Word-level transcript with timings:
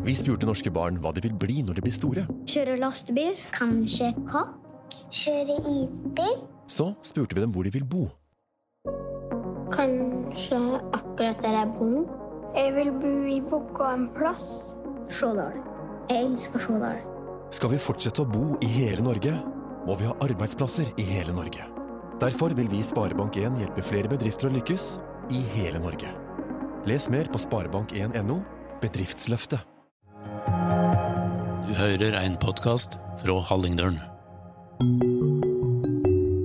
Vi 0.00 0.14
spurte 0.16 0.48
norske 0.48 0.70
barn 0.72 0.96
hva 1.02 1.12
de 1.12 1.20
vil 1.26 1.34
bli 1.36 1.60
når 1.66 1.76
de 1.76 1.82
blir 1.84 1.92
store. 1.92 2.24
Kjøre 2.48 2.78
lastebil. 2.80 3.36
Kanskje 3.52 4.10
kokk? 4.30 4.96
Kjøre 5.12 5.58
isbil. 5.74 6.40
Så 6.70 6.92
spurte 7.04 7.36
vi 7.36 7.44
dem 7.44 7.52
hvor 7.54 7.66
de 7.66 7.72
vil 7.74 7.84
bo. 7.84 8.06
Kanskje 9.70 10.58
akkurat 10.96 11.42
der 11.44 11.58
jeg 11.58 11.72
bor 11.76 11.92
nå? 11.92 12.04
Jeg 12.56 12.74
vil 12.74 12.90
bo 13.02 13.12
i 13.30 13.38
Vågå 13.46 13.86
en 13.86 14.08
plass. 14.16 14.74
Stjårdal. 15.10 15.60
Jeg 16.10 16.24
elsker 16.30 16.64
Stjårdal. 16.64 17.02
Skal 17.54 17.72
vi 17.74 17.82
fortsette 17.82 18.24
å 18.24 18.30
bo 18.30 18.56
i 18.62 18.70
hele 18.70 19.04
Norge, 19.04 19.34
må 19.86 19.96
vi 19.98 20.08
ha 20.08 20.14
arbeidsplasser 20.22 20.90
i 20.98 21.06
hele 21.06 21.34
Norge. 21.34 21.66
Derfor 22.20 22.54
vil 22.56 22.68
vi 22.70 22.80
i 22.80 22.86
Sparebank1 22.86 23.58
hjelpe 23.62 23.84
flere 23.86 24.10
bedrifter 24.10 24.50
å 24.50 24.54
lykkes 24.54 24.92
i 25.34 25.42
hele 25.54 25.80
Norge. 25.82 26.10
Les 26.88 27.06
mer 27.12 27.30
på 27.32 27.40
sparebank1.no 27.42 28.40
bedriftsløftet. 28.80 29.66
Du 31.60 31.74
hører 31.76 32.14
en 32.16 32.36
podkast 32.40 32.94
fra 33.20 33.34
Hallingdølen. 33.44 33.98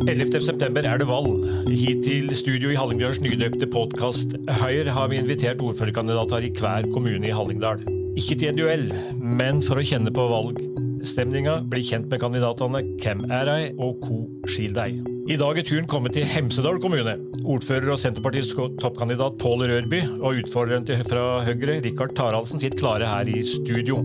11.9 0.10 0.82
er 0.84 1.00
det 1.00 1.08
valg. 1.08 1.46
Hit 1.72 2.04
til 2.06 2.34
studio 2.36 2.74
i 2.74 2.78
Hallingdølens 2.78 3.22
nydøpte 3.24 3.70
podkast 3.72 4.36
Høyre 4.60 4.92
har 4.92 5.08
vi 5.12 5.22
invitert 5.22 5.64
ordførerkandidater 5.64 6.46
i 6.46 6.52
hver 6.58 6.90
kommune 6.92 7.30
i 7.30 7.34
Hallingdal. 7.34 7.86
Ikke 8.20 8.36
til 8.36 8.52
en 8.52 8.60
duell, 8.60 8.86
men 9.16 9.64
for 9.64 9.80
å 9.80 9.86
kjenne 9.88 10.12
på 10.16 10.26
valgstemninga, 10.32 11.62
bli 11.72 11.86
kjent 11.88 12.12
med 12.12 12.22
kandidatene 12.22 12.84
Hvem 13.00 13.24
er 13.32 13.54
ei 13.54 13.70
og 13.76 14.02
Ko 14.04 14.20
skil 14.52 14.76
deg. 14.76 15.00
I 15.32 15.40
dag 15.42 15.58
er 15.58 15.66
turen 15.66 15.88
kommet 15.90 16.18
til 16.18 16.28
Hemsedal 16.30 16.82
kommune. 16.84 17.16
Ordfører 17.46 17.96
og 17.96 18.02
Senterpartiets 18.02 18.52
toppkandidat 18.82 19.40
Pål 19.42 19.66
Rørby 19.72 20.04
og 20.20 20.44
utfordreren 20.44 21.08
fra 21.08 21.40
Høyre, 21.48 21.80
Rikard 21.88 22.14
Taraldsen, 22.20 22.62
sitter 22.62 22.84
klare 22.84 23.10
her 23.10 23.32
i 23.32 23.42
studio. 23.48 24.04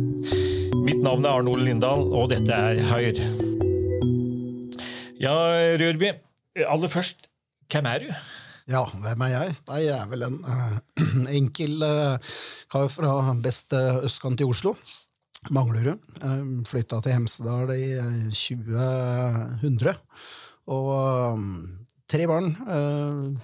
Mitt 0.78 1.00
navn 1.02 1.24
er 1.26 1.34
Arne 1.34 1.50
Ole 1.50 1.64
Lindahl, 1.66 2.02
og 2.14 2.28
dette 2.30 2.54
er 2.54 2.78
Høyre. 2.86 3.24
Ja, 5.20 5.34
Rørby. 5.80 6.12
Aller 6.62 6.90
først, 6.90 7.26
hvem 7.72 7.88
er 7.90 8.04
du? 8.04 8.12
Ja, 8.70 8.84
hvem 8.86 9.24
er 9.26 9.32
jeg? 9.32 9.54
Nei, 9.66 9.80
jeg 9.88 9.96
er 9.96 10.10
vel 10.10 10.22
en 10.28 10.36
uh, 10.46 10.76
enkel 11.40 11.82
uh, 11.82 12.34
kar 12.70 12.86
fra 12.92 13.34
beste 13.42 13.80
østkant 14.06 14.42
i 14.42 14.46
Oslo. 14.46 14.76
Manglerud. 15.50 15.98
Uh, 16.22 16.60
Flytta 16.68 17.00
til 17.02 17.16
Hemsedal 17.16 17.72
i 17.74 17.96
uh, 17.98 18.28
2000. 18.30 19.90
Og 20.70 20.92
um, 21.34 21.48
tre 22.10 22.28
barn. 22.30 22.54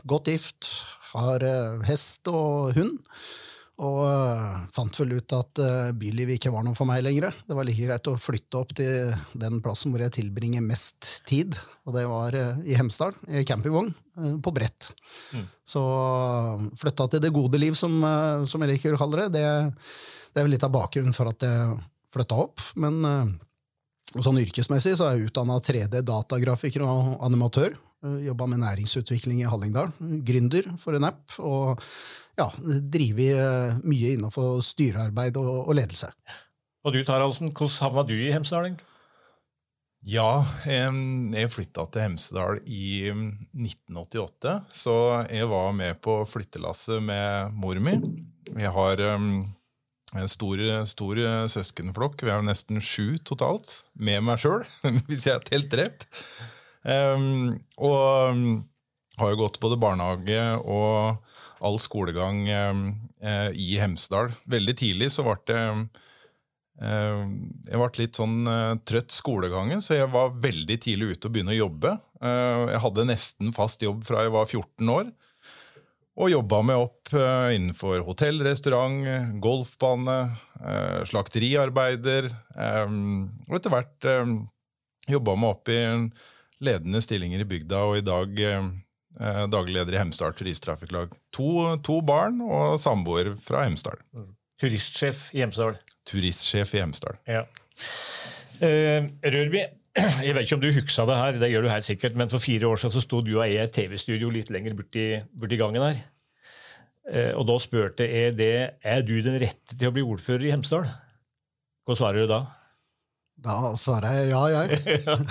godt 0.07 0.31
gift. 0.31 0.71
Har 1.11 1.43
hest 1.89 2.29
og 2.31 2.77
hund. 2.77 3.01
Og 3.77 3.99
uh, 4.09 4.63
fant 4.73 4.99
vel 5.03 5.19
ut 5.19 5.33
at 5.37 5.61
uh, 5.61 5.91
bylivet 5.97 6.39
ikke 6.39 6.53
var 6.55 6.65
noe 6.65 6.77
for 6.77 6.89
meg 6.89 7.03
lenger. 7.05 7.35
Det 7.45 7.57
var 7.57 7.67
like 7.69 7.85
greit 7.85 8.09
å 8.09 8.15
flytte 8.17 8.57
opp 8.57 8.73
til 8.79 9.13
den 9.37 9.61
plassen 9.65 9.93
hvor 9.93 10.01
jeg 10.01 10.15
tilbringer 10.17 10.65
mest 10.65 11.11
tid, 11.29 11.59
og 11.85 11.93
det 11.99 12.07
var 12.09 12.37
uh, 12.41 12.63
i 12.65 12.77
Hemsedal, 12.79 13.13
i 13.29 13.45
campingvogn, 13.49 13.93
på 14.41 14.53
brett. 14.57 14.95
Mm. 15.37 15.45
Så 15.69 15.83
flytta 16.81 17.09
til 17.13 17.21
det 17.27 17.35
gode 17.37 17.61
liv, 17.61 17.77
som, 17.77 17.99
som, 18.49 18.63
jeg 18.65 18.73
liker 18.73 18.97
å 18.97 19.01
kalle 19.03 19.27
det. 19.27 19.35
det. 19.35 19.91
det. 20.31 20.41
er 20.41 20.47
vel 20.47 20.55
litt 20.55 20.65
av 20.65 20.73
bakgrunnen 20.73 21.17
for 21.17 21.29
at 21.29 21.45
jeg 21.45 21.75
flytta 22.17 22.39
opp. 22.47 22.65
Men 22.81 23.05
sånn 24.17 24.41
yrkesmessig 24.41 24.95
så 24.97 25.11
er 25.11 25.19
jeg 25.19 25.29
utdanna 25.29 25.59
3D-datagrafiker 25.61 26.87
og 26.87 27.19
animatør. 27.29 27.77
Jobba 28.05 28.47
med 28.47 28.61
næringsutvikling 28.61 29.41
i 29.41 29.49
Hallingdal. 29.49 29.89
Gründer 30.27 30.69
for 30.79 30.99
en 30.99 31.09
app. 31.09 31.39
og 31.39 31.81
ja, 32.37 32.51
driver 32.93 33.79
mye 33.89 34.13
innenfor 34.17 34.61
styrearbeid 34.65 35.39
og, 35.41 35.69
og 35.69 35.79
ledelse. 35.79 36.11
Og 36.87 36.95
du 36.95 37.01
Taraldsen, 37.03 37.51
hvordan 37.51 37.81
havna 37.83 38.05
du 38.07 38.15
i 38.15 38.31
Hemsedal? 38.35 38.77
Ja, 40.07 40.45
jeg 40.69 41.51
flytta 41.51 41.83
til 41.91 42.05
Hemsedal 42.05 42.61
i 42.71 43.09
1988. 43.11 44.53
Så 44.71 44.95
jeg 45.33 45.49
var 45.51 45.73
med 45.75 45.99
på 46.05 46.21
flyttelasset 46.31 47.03
med 47.03 47.57
mor 47.59 47.81
mi. 47.83 47.97
Jeg 48.55 48.71
har 48.77 49.03
en 49.03 50.29
stor, 50.31 50.63
stor 50.87 51.23
søskenflokk. 51.51 52.23
Vi 52.23 52.31
er 52.31 52.47
nesten 52.47 52.79
sju 52.79 53.17
totalt, 53.27 53.81
med 53.99 54.23
meg 54.29 54.39
sjøl, 54.45 54.63
hvis 55.09 55.27
jeg 55.27 55.41
har 55.41 55.49
telt 55.49 55.75
rett. 55.81 56.07
Og 56.87 58.37
har 59.19 59.33
jo 59.33 59.39
gått 59.41 59.61
både 59.63 59.79
barnehage 59.81 60.41
og 60.63 61.25
all 61.65 61.79
skolegang 61.81 62.47
eh, 62.49 63.51
i 63.55 63.77
Hemsedal. 63.81 64.35
Veldig 64.49 64.77
tidlig 64.79 65.13
så 65.15 65.25
ble 65.27 65.39
det 65.49 65.61
Jeg 66.77 67.79
ble 67.81 67.89
litt 67.97 68.19
sånn 68.19 68.51
eh, 68.53 68.75
trøtt 68.85 69.15
skolegangen, 69.15 69.81
så 69.81 69.97
jeg 69.97 70.11
var 70.13 70.35
veldig 70.43 70.77
tidlig 70.85 71.15
ute 71.15 71.29
og 71.29 71.37
begynne 71.37 71.55
å 71.55 71.63
jobbe. 71.63 71.95
Eh, 72.21 72.65
jeg 72.75 72.83
hadde 72.85 73.09
nesten 73.09 73.55
fast 73.57 73.85
jobb 73.85 74.05
fra 74.09 74.27
jeg 74.27 74.35
var 74.37 74.51
14 74.51 74.93
år. 74.99 75.15
Og 76.17 76.31
jobba 76.33 76.63
meg 76.65 76.81
opp 76.81 77.11
innenfor 77.13 78.01
hotell, 78.07 78.39
restaurant, 78.41 79.03
golfbane, 79.45 80.15
slakteriarbeider. 81.05 82.31
og 82.57 83.53
etter 83.59 83.75
hvert 83.75 84.07
jobba 85.13 85.35
meg 85.37 85.51
opp 85.51 85.69
i 85.69 85.77
ledende 86.65 87.03
stillinger 87.05 87.43
i 87.43 87.49
bygda, 87.49 87.83
og 87.91 87.99
i 88.01 88.05
dag 88.07 88.43
Eh, 89.17 89.45
daglig 89.49 89.79
leder 89.79 89.97
i 89.97 90.01
Hemsedal 90.01 90.35
Turisttrafikklag. 90.37 91.15
To, 91.37 91.49
to, 91.85 92.01
barn 92.05 92.43
og 92.45 92.77
samboer 92.81 93.33
fra 93.45 93.65
Hemsedal. 93.65 94.03
Mm. 94.13 94.35
Turistsjef 94.61 95.31
i 95.37 95.41
Hemsedal. 95.41 95.79
Turistsjef 96.09 96.75
i 96.77 96.83
Hemsedal. 96.83 97.17
Ja. 97.29 97.47
Uh, 98.57 99.09
Rørby, 99.25 99.63
jeg 100.25 100.37
vet 100.37 100.45
ikke 100.45 100.57
om 100.57 100.63
du 100.63 100.69
huska 100.73 101.05
det 101.09 101.17
her, 101.21 101.39
det 101.41 101.51
gjør 101.53 101.67
du 101.67 101.71
her 101.73 101.83
sikkert, 101.85 102.17
men 102.17 102.33
for 102.33 102.41
fire 102.41 102.69
år 102.69 102.81
siden 102.81 102.95
så 102.95 103.03
sto 103.05 103.21
du 103.25 103.35
og 103.35 103.43
jeg 103.45 103.57
i 103.57 103.63
et 103.65 103.75
TV-studio 103.77 104.31
litt 104.33 104.53
lenger 104.53 104.77
borti, 104.77 105.09
borti 105.37 105.61
gangen 105.61 105.85
her. 105.85 106.05
Uh, 107.07 107.33
og 107.41 107.47
da 107.49 107.59
spurte 107.63 108.09
jeg 108.09 108.37
det 108.37 108.55
er 108.85 109.05
du 109.07 109.17
den 109.25 109.41
rette 109.41 109.77
til 109.77 109.89
å 109.89 109.97
bli 109.97 110.05
ordfører 110.05 110.45
i 110.45 110.53
Hemsedal. 110.53 110.89
Hva 111.87 111.97
svarer 111.97 112.25
du 112.25 112.33
da? 112.33 112.43
Da 113.45 113.75
svarer 113.77 114.15
jeg 114.17 114.31
ja, 114.33 114.43
jeg. 114.49 114.81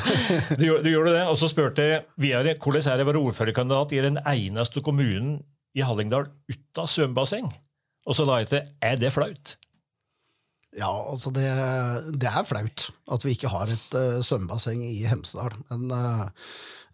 du, 0.59 0.65
du 0.83 0.89
gjorde 0.91 1.15
det, 1.15 1.23
Og 1.31 1.37
så 1.41 1.49
spurte 1.49 1.83
jeg 1.83 2.03
hvordan 2.15 2.91
er 2.91 2.99
det 2.99 3.05
å 3.05 3.09
være 3.09 3.23
ordførerkandidat 3.31 3.95
i 3.97 4.03
den 4.05 4.19
eneste 4.21 4.83
kommunen 4.85 5.39
i 5.75 5.83
Hallingdal 5.83 6.29
uten 6.51 6.91
svømmebasseng. 6.91 7.49
Og 8.05 8.15
så 8.15 8.25
la 8.27 8.41
jeg 8.43 8.51
til 8.51 8.75
er 8.85 8.99
det 9.01 9.11
flaut? 9.15 9.55
Ja, 10.75 10.91
altså 10.91 11.31
det, 11.33 11.47
det, 12.19 12.29
er 12.29 12.47
flaut 12.47 12.89
at 13.11 13.25
vi 13.25 13.35
ikke 13.35 13.51
har 13.53 13.69
et 13.69 13.97
uh, 13.97 14.21
svømmebasseng 14.25 14.81
i 14.85 15.03
Hemsedal. 15.05 15.53
Men 15.69 15.91
uh, 15.93 16.25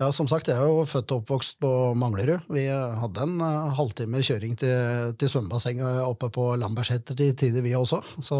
ja, 0.02 0.10
som 0.12 0.28
sagt, 0.28 0.50
jeg 0.50 0.58
er 0.58 0.68
jo 0.68 0.84
født 0.90 1.14
og 1.14 1.22
oppvokst 1.22 1.60
på 1.62 1.72
Manglerud. 2.00 2.48
Vi 2.52 2.66
hadde 2.68 3.24
en 3.24 3.38
uh, 3.40 3.72
halvtime 3.78 4.24
kjøring 4.26 4.58
til, 4.60 5.14
til 5.22 5.32
svømmebassenget 5.32 6.02
oppe 6.04 6.32
på 6.34 6.50
Lambertseter 6.60 7.16
til 7.18 7.36
tider, 7.38 7.64
vi 7.64 7.76
også. 7.78 8.02
Så 8.20 8.40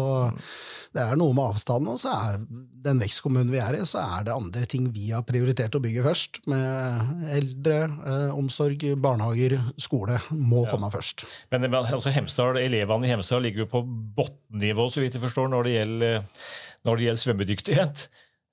det 0.92 1.04
er 1.04 1.16
noe 1.16 1.32
med 1.36 1.52
avstanden. 1.54 1.94
Og 1.94 2.00
så 2.02 2.12
er 2.12 2.42
den 2.84 3.00
vekstkommunen 3.00 3.52
vi 3.52 3.60
er 3.62 3.78
i, 3.78 3.84
så 3.88 4.02
er 4.18 4.26
det 4.26 4.34
andre 4.34 4.66
ting 4.68 4.90
vi 4.92 5.08
har 5.12 5.24
prioritert 5.28 5.78
å 5.78 5.82
bygge 5.82 6.04
først. 6.04 6.42
Med 6.52 7.30
eldre, 7.38 7.78
uh, 8.02 8.34
omsorg, 8.36 8.84
barnehager, 9.00 9.56
skole 9.80 10.18
må 10.34 10.66
ja. 10.66 10.74
komme 10.74 10.92
først. 10.92 11.24
Men 11.54 11.64
altså, 11.70 12.12
Hemsedal, 12.12 12.60
elevene 12.60 13.08
i 13.08 13.14
Hemsedal 13.14 13.46
ligger 13.46 13.64
jo 13.64 13.70
på 13.72 13.84
bunnivå, 14.18 14.90
så 14.92 15.00
vidt 15.00 15.16
jeg 15.16 15.24
forstår, 15.24 15.48
når 15.54 15.68
det 15.68 15.78
gjelder, 15.78 16.28
når 16.86 16.98
det 16.98 17.06
gjelder 17.06 17.22
svømmedyktighet 17.22 18.04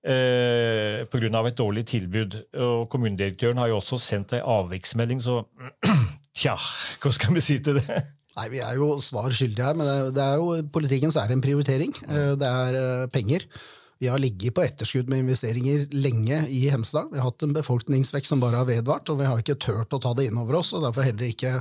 eh, 0.05 1.05
pga. 1.09 1.47
et 1.47 1.57
dårlig 1.57 1.85
tilbud. 1.85 2.37
Og 2.53 2.89
Kommunedirektøren 2.89 3.57
har 3.57 3.67
jo 3.67 3.79
også 3.79 3.97
sendt 3.97 4.33
ei 4.33 4.41
avviksmelding, 4.43 5.21
så 5.21 5.43
tja, 6.39 6.55
hva 7.01 7.11
skal 7.11 7.35
vi 7.35 7.43
si 7.43 7.59
til 7.59 7.79
det? 7.81 8.03
Nei, 8.37 8.47
Vi 8.53 8.61
er 8.63 8.77
jo 8.77 8.93
svar 9.03 9.33
skyldige 9.33 9.65
her, 9.65 9.75
men 9.75 10.13
det 10.15 10.23
er 10.23 10.39
jo, 10.39 10.61
politikken 10.71 11.11
så 11.11 11.23
er 11.23 11.29
det 11.29 11.39
en 11.39 11.43
prioritering. 11.43 11.93
Eh, 12.07 12.33
det 12.39 12.47
er 12.47 12.79
eh, 12.79 13.11
penger. 13.11 13.45
Vi 13.99 14.07
har 14.07 14.21
ligget 14.21 14.55
på 14.55 14.63
etterskudd 14.63 15.09
med 15.11 15.25
investeringer 15.25 15.89
lenge 15.91 16.45
i 16.47 16.69
Hemsedal. 16.71 17.09
Vi 17.11 17.19
har 17.19 17.27
hatt 17.27 17.43
en 17.43 17.55
befolkningsvekst 17.57 18.31
som 18.31 18.39
bare 18.39 18.61
har 18.61 18.69
vedvart, 18.69 19.11
og 19.11 19.19
vi 19.19 19.27
har 19.27 19.41
ikke 19.41 19.59
turt 19.59 19.91
å 19.91 19.99
ta 19.99 20.13
det 20.15 20.29
inn 20.29 20.39
over 20.39 20.61
oss, 20.61 20.71
og 20.71 20.85
derfor 20.85 21.03
heller 21.03 21.27
ikke 21.27 21.57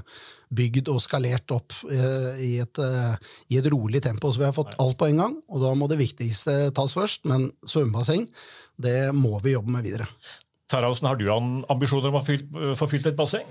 bygd 0.49 0.91
og 0.93 1.01
skalert 1.05 1.51
opp 1.55 1.75
eh, 1.93 2.41
i, 2.45 2.53
et, 2.63 2.81
eh, 2.83 3.31
i, 3.53 3.59
et, 3.61 3.69
rolig 3.73 4.03
tempo. 4.05 4.33
Så 4.33 4.43
vi 4.43 4.49
har 4.49 4.57
fått 4.57 4.77
alt 4.81 4.99
på 5.01 5.09
en 5.11 5.23
gang, 5.23 5.37
og 5.49 5.65
da 5.65 5.75
må 5.77 5.89
det 5.91 6.01
viktigste 6.01 6.71
tas 6.77 6.97
først. 6.97 7.29
Men 7.29 7.51
svømmebasseng, 7.69 8.27
det 8.81 9.13
må 9.17 9.39
vi 9.45 9.57
jobbe 9.57 9.75
med 9.77 9.89
videre. 9.89 10.09
Taraldsen, 10.69 11.09
har 11.09 11.17
du 11.17 11.29
ambisjoner 11.33 12.11
om 12.13 12.21
å 12.21 12.75
få 12.77 12.91
fylt 12.91 13.09
et 13.09 13.17
basseng? 13.17 13.47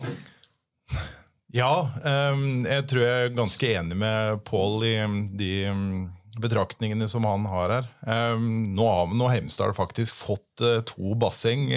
Ja, 1.56 1.90
ehm, 2.06 2.66
jeg 2.68 2.86
tror 2.92 3.02
jeg 3.02 3.26
er 3.26 3.36
ganske 3.36 3.72
enig 3.80 3.98
med 3.98 4.44
Pål 4.46 4.84
i 4.86 4.96
de 5.40 5.52
betraktningene 6.38 7.08
som 7.10 7.26
han 7.26 7.48
har 7.50 7.74
her. 7.74 7.88
Um, 8.36 8.62
nå 8.78 8.86
har 8.86 9.16
nå 9.18 9.30
Hemsedal 9.32 9.74
faktisk 9.78 10.16
fått 10.18 10.62
uh, 10.62 10.80
to 10.86 11.16
basseng. 11.20 11.70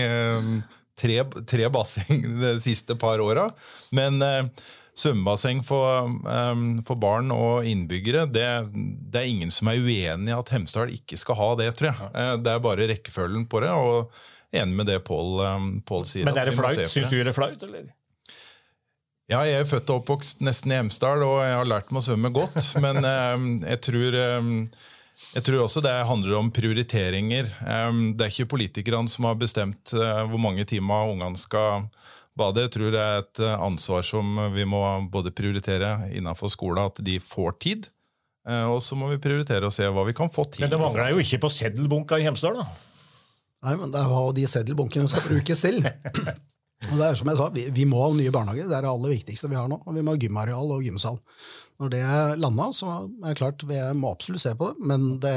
Tre, 1.00 1.16
tre, 1.48 1.70
basseng 1.72 2.22
de 2.42 2.54
siste 2.60 2.96
par 3.00 3.22
åra. 3.24 3.46
Men 3.96 4.20
eh, 4.24 4.42
svømmebasseng 5.00 5.62
for, 5.64 6.10
um, 6.26 6.66
for 6.86 7.00
barn 7.00 7.30
og 7.34 7.68
innbyggere, 7.68 8.26
det, 8.28 8.48
det, 8.74 9.22
er 9.22 9.30
ingen 9.30 9.54
som 9.54 9.70
er 9.70 9.80
uenig 9.80 10.32
i 10.32 10.36
at 10.36 10.52
Hemsedal 10.52 10.92
ikke 10.94 11.18
skal 11.20 11.38
ha 11.40 11.48
det, 11.62 11.70
tror 11.78 11.92
jeg. 11.92 12.10
Uh, 12.12 12.34
det 12.42 12.52
er 12.52 12.66
bare 12.66 12.90
rekkefølgen 12.92 13.48
på 13.50 13.64
det. 13.64 13.72
og 13.72 14.12
Enig 14.50 14.80
med 14.80 14.88
det 14.90 14.98
Pål 15.06 15.40
um, 15.46 15.72
sier. 16.02 16.26
Men 16.26 16.38
er 16.38 16.50
det 16.50 16.56
flaut? 16.56 16.80
Syns 16.90 17.10
du 17.10 17.20
det 17.20 17.30
er 17.30 17.36
flaut, 17.36 17.66
eller? 17.68 17.90
Ja, 19.30 19.44
jeg 19.46 19.62
er 19.62 19.68
født 19.68 19.92
og 19.92 20.00
oppvokst 20.00 20.40
nesten 20.42 20.72
i 20.74 20.80
Hemsedal, 20.80 21.22
og 21.22 21.36
jeg 21.44 21.54
har 21.54 21.68
lært 21.70 21.92
meg 21.94 22.02
å 22.02 22.06
svømme 22.08 22.32
godt. 22.34 22.58
Men 22.82 22.98
um, 23.06 23.44
jeg, 23.62 23.78
tror, 23.86 24.16
um, 24.42 24.56
jeg 25.30 25.44
tror 25.46 25.64
også 25.64 25.82
det 25.84 25.92
handler 26.08 26.38
om 26.40 26.50
prioriteringer. 26.54 27.50
Det 27.54 28.24
er 28.24 28.32
ikke 28.32 28.50
politikerne 28.56 29.10
som 29.10 29.28
har 29.28 29.38
bestemt 29.38 29.92
uh, 29.94 30.24
hvor 30.26 30.40
mange 30.42 30.66
timer 30.66 31.12
ungene 31.12 31.38
skal 31.38 31.86
bade. 32.38 32.64
Jeg 32.66 32.74
tror 32.74 32.94
det 32.94 33.04
er 33.04 33.22
et 33.22 33.42
uh, 33.44 33.54
ansvar 33.68 34.02
som 34.06 34.40
vi 34.54 34.66
må 34.66 34.82
både 35.12 35.30
prioritere 35.30 36.10
innenfor 36.10 36.50
skolen, 36.50 36.82
at 36.90 36.98
de 37.06 37.20
får 37.22 37.56
tid. 37.62 37.90
Uh, 38.48 38.74
og 38.74 38.80
så 38.82 38.98
må 38.98 39.12
vi 39.12 39.20
prioritere 39.22 39.68
og 39.68 39.74
se 39.76 39.86
hva 39.86 40.06
vi 40.08 40.16
kan 40.18 40.32
få 40.32 40.48
til. 40.50 40.64
Men 40.66 40.72
det 40.72 40.82
mangler 40.82 41.14
jo 41.14 41.22
ikke 41.22 41.44
på 41.44 41.52
seddelbunka 41.60 42.18
i 42.18 42.26
Hemsedal, 42.26 42.64
da? 42.64 42.68
Nei, 43.60 43.76
men 43.76 43.92
det 43.92 44.00
er 44.00 44.08
hva 44.08 44.30
de 44.34 44.46
seddelbunkene 44.48 45.10
skal 45.12 45.26
brukes 45.28 45.66
til. 45.66 45.84
Og 46.88 46.96
det 46.96 47.06
er 47.06 47.18
som 47.18 47.28
jeg 47.28 47.36
sa, 47.36 47.48
vi, 47.52 47.66
vi, 47.76 47.84
må 47.88 47.98
ha 48.00 48.12
nye 48.16 48.32
barnehager. 48.32 48.68
Det 48.70 48.76
er 48.78 48.86
det 48.86 48.92
aller 48.94 49.12
viktigste 49.12 49.50
vi 49.52 49.58
har 49.58 49.68
nå. 49.68 49.82
Og 49.84 49.96
vi 49.96 50.04
må 50.04 50.14
ha 50.14 50.20
gymareal 50.20 50.70
og 50.72 50.86
gymsal. 50.86 51.18
Når 51.80 51.92
det 51.94 52.00
landa, 52.36 52.66
så 52.76 52.90
er 52.92 53.30
det 53.30 53.38
klart 53.38 53.62
vi 53.64 53.78
må 53.96 54.10
absolutt 54.12 54.42
se 54.42 54.50
på 54.56 54.66
det, 54.68 54.84
men 54.84 55.14
det 55.22 55.32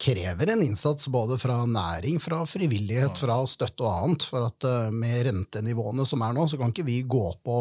krever 0.00 0.54
en 0.54 0.62
innsats 0.64 1.10
både 1.12 1.36
fra 1.40 1.58
næring, 1.68 2.16
fra 2.24 2.38
frivillighet, 2.48 3.20
fra 3.20 3.36
støtte 3.48 3.84
og 3.84 3.90
annet. 4.06 4.24
For 4.28 4.46
at 4.46 4.64
eh, 4.64 4.88
med 4.96 5.26
rentenivåene 5.28 6.08
som 6.08 6.24
er 6.24 6.36
nå, 6.36 6.46
så 6.48 6.60
kan 6.60 6.72
ikke 6.72 6.86
vi 6.88 7.02
gå 7.04 7.24
på 7.44 7.58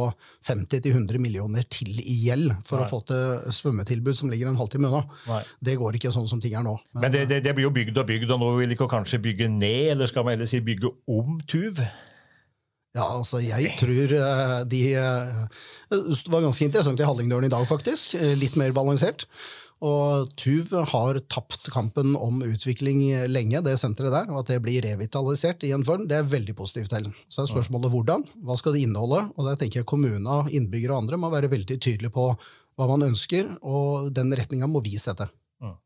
50-100 0.48 1.20
millioner 1.20 1.68
til 1.68 2.00
i 2.00 2.20
gjeld 2.30 2.54
for 2.68 2.80
Nei. 2.80 2.88
å 2.88 2.92
få 2.92 3.04
til 3.12 3.56
svømmetilbud 3.60 4.20
som 4.20 4.32
ligger 4.32 4.54
en 4.54 4.60
halvtime 4.60 4.88
unna. 4.88 5.42
Det 5.60 5.76
går 5.80 6.00
ikke 6.00 6.16
sånn 6.16 6.32
som 6.32 6.44
ting 6.44 6.56
er 6.56 6.64
nå. 6.64 6.78
Men, 6.94 7.10
men 7.10 7.16
det, 7.16 7.26
det, 7.32 7.44
det, 7.44 7.56
blir 7.58 7.68
jo 7.68 7.76
bygd 7.76 8.04
og 8.04 8.08
bygd, 8.08 8.36
og 8.36 8.44
nå 8.44 8.54
vil 8.62 8.72
de 8.72 8.80
kanskje 8.88 9.20
bygge 9.24 9.52
ned, 9.52 9.98
eller 9.98 10.08
skal 10.08 10.24
man 10.24 10.38
heller 10.38 10.48
si 10.48 10.64
bygge 10.64 10.96
om 11.12 11.42
Tuv? 11.48 11.84
Ja, 12.98 13.06
altså, 13.14 13.40
jeg 13.44 13.76
tror 13.78 14.16
uh, 14.18 14.64
de 14.66 14.82
uh, 14.98 15.46
Det 15.94 16.34
var 16.34 16.46
ganske 16.48 16.66
interessant 16.66 17.00
i 17.00 17.06
Hallingdølen 17.06 17.46
i 17.50 17.54
dag, 17.54 17.64
faktisk. 17.70 18.18
Uh, 18.18 18.34
litt 18.40 18.58
mer 18.58 18.74
balansert. 18.76 19.28
Og 19.86 20.26
Tuv 20.42 20.72
har 20.90 21.20
tapt 21.30 21.68
kampen 21.70 22.16
om 22.18 22.40
utvikling 22.42 23.04
lenge, 23.30 23.62
det 23.62 23.76
senteret 23.78 24.16
der. 24.16 24.32
Og 24.34 24.40
at 24.42 24.50
det 24.50 24.58
blir 24.66 24.82
revitalisert 24.82 25.68
i 25.68 25.70
en 25.76 25.86
form, 25.86 26.08
det 26.10 26.18
er 26.18 26.32
veldig 26.32 26.56
positivt 26.58 26.90
til. 26.96 27.12
Så 27.30 27.44
er 27.44 27.52
spørsmålet 27.52 27.94
hvordan. 27.94 28.26
Hva 28.42 28.58
skal 28.58 28.74
det 28.74 28.88
inneholde? 28.88 29.28
Og 29.38 29.46
der 29.46 29.60
tenker 29.62 29.84
jeg 29.84 29.90
kommunene, 29.92 30.40
innbyggere 30.50 30.96
og 30.96 31.04
andre 31.04 31.22
må 31.22 31.30
være 31.30 31.52
veldig 31.54 31.78
tydelige 31.78 32.16
på 32.16 32.32
hva 32.34 32.90
man 32.90 33.06
ønsker, 33.12 33.54
og 33.62 34.10
den 34.18 34.34
retninga 34.38 34.70
må 34.70 34.82
vi 34.86 34.98
sette. 35.02 35.30
Mm. 35.62 35.78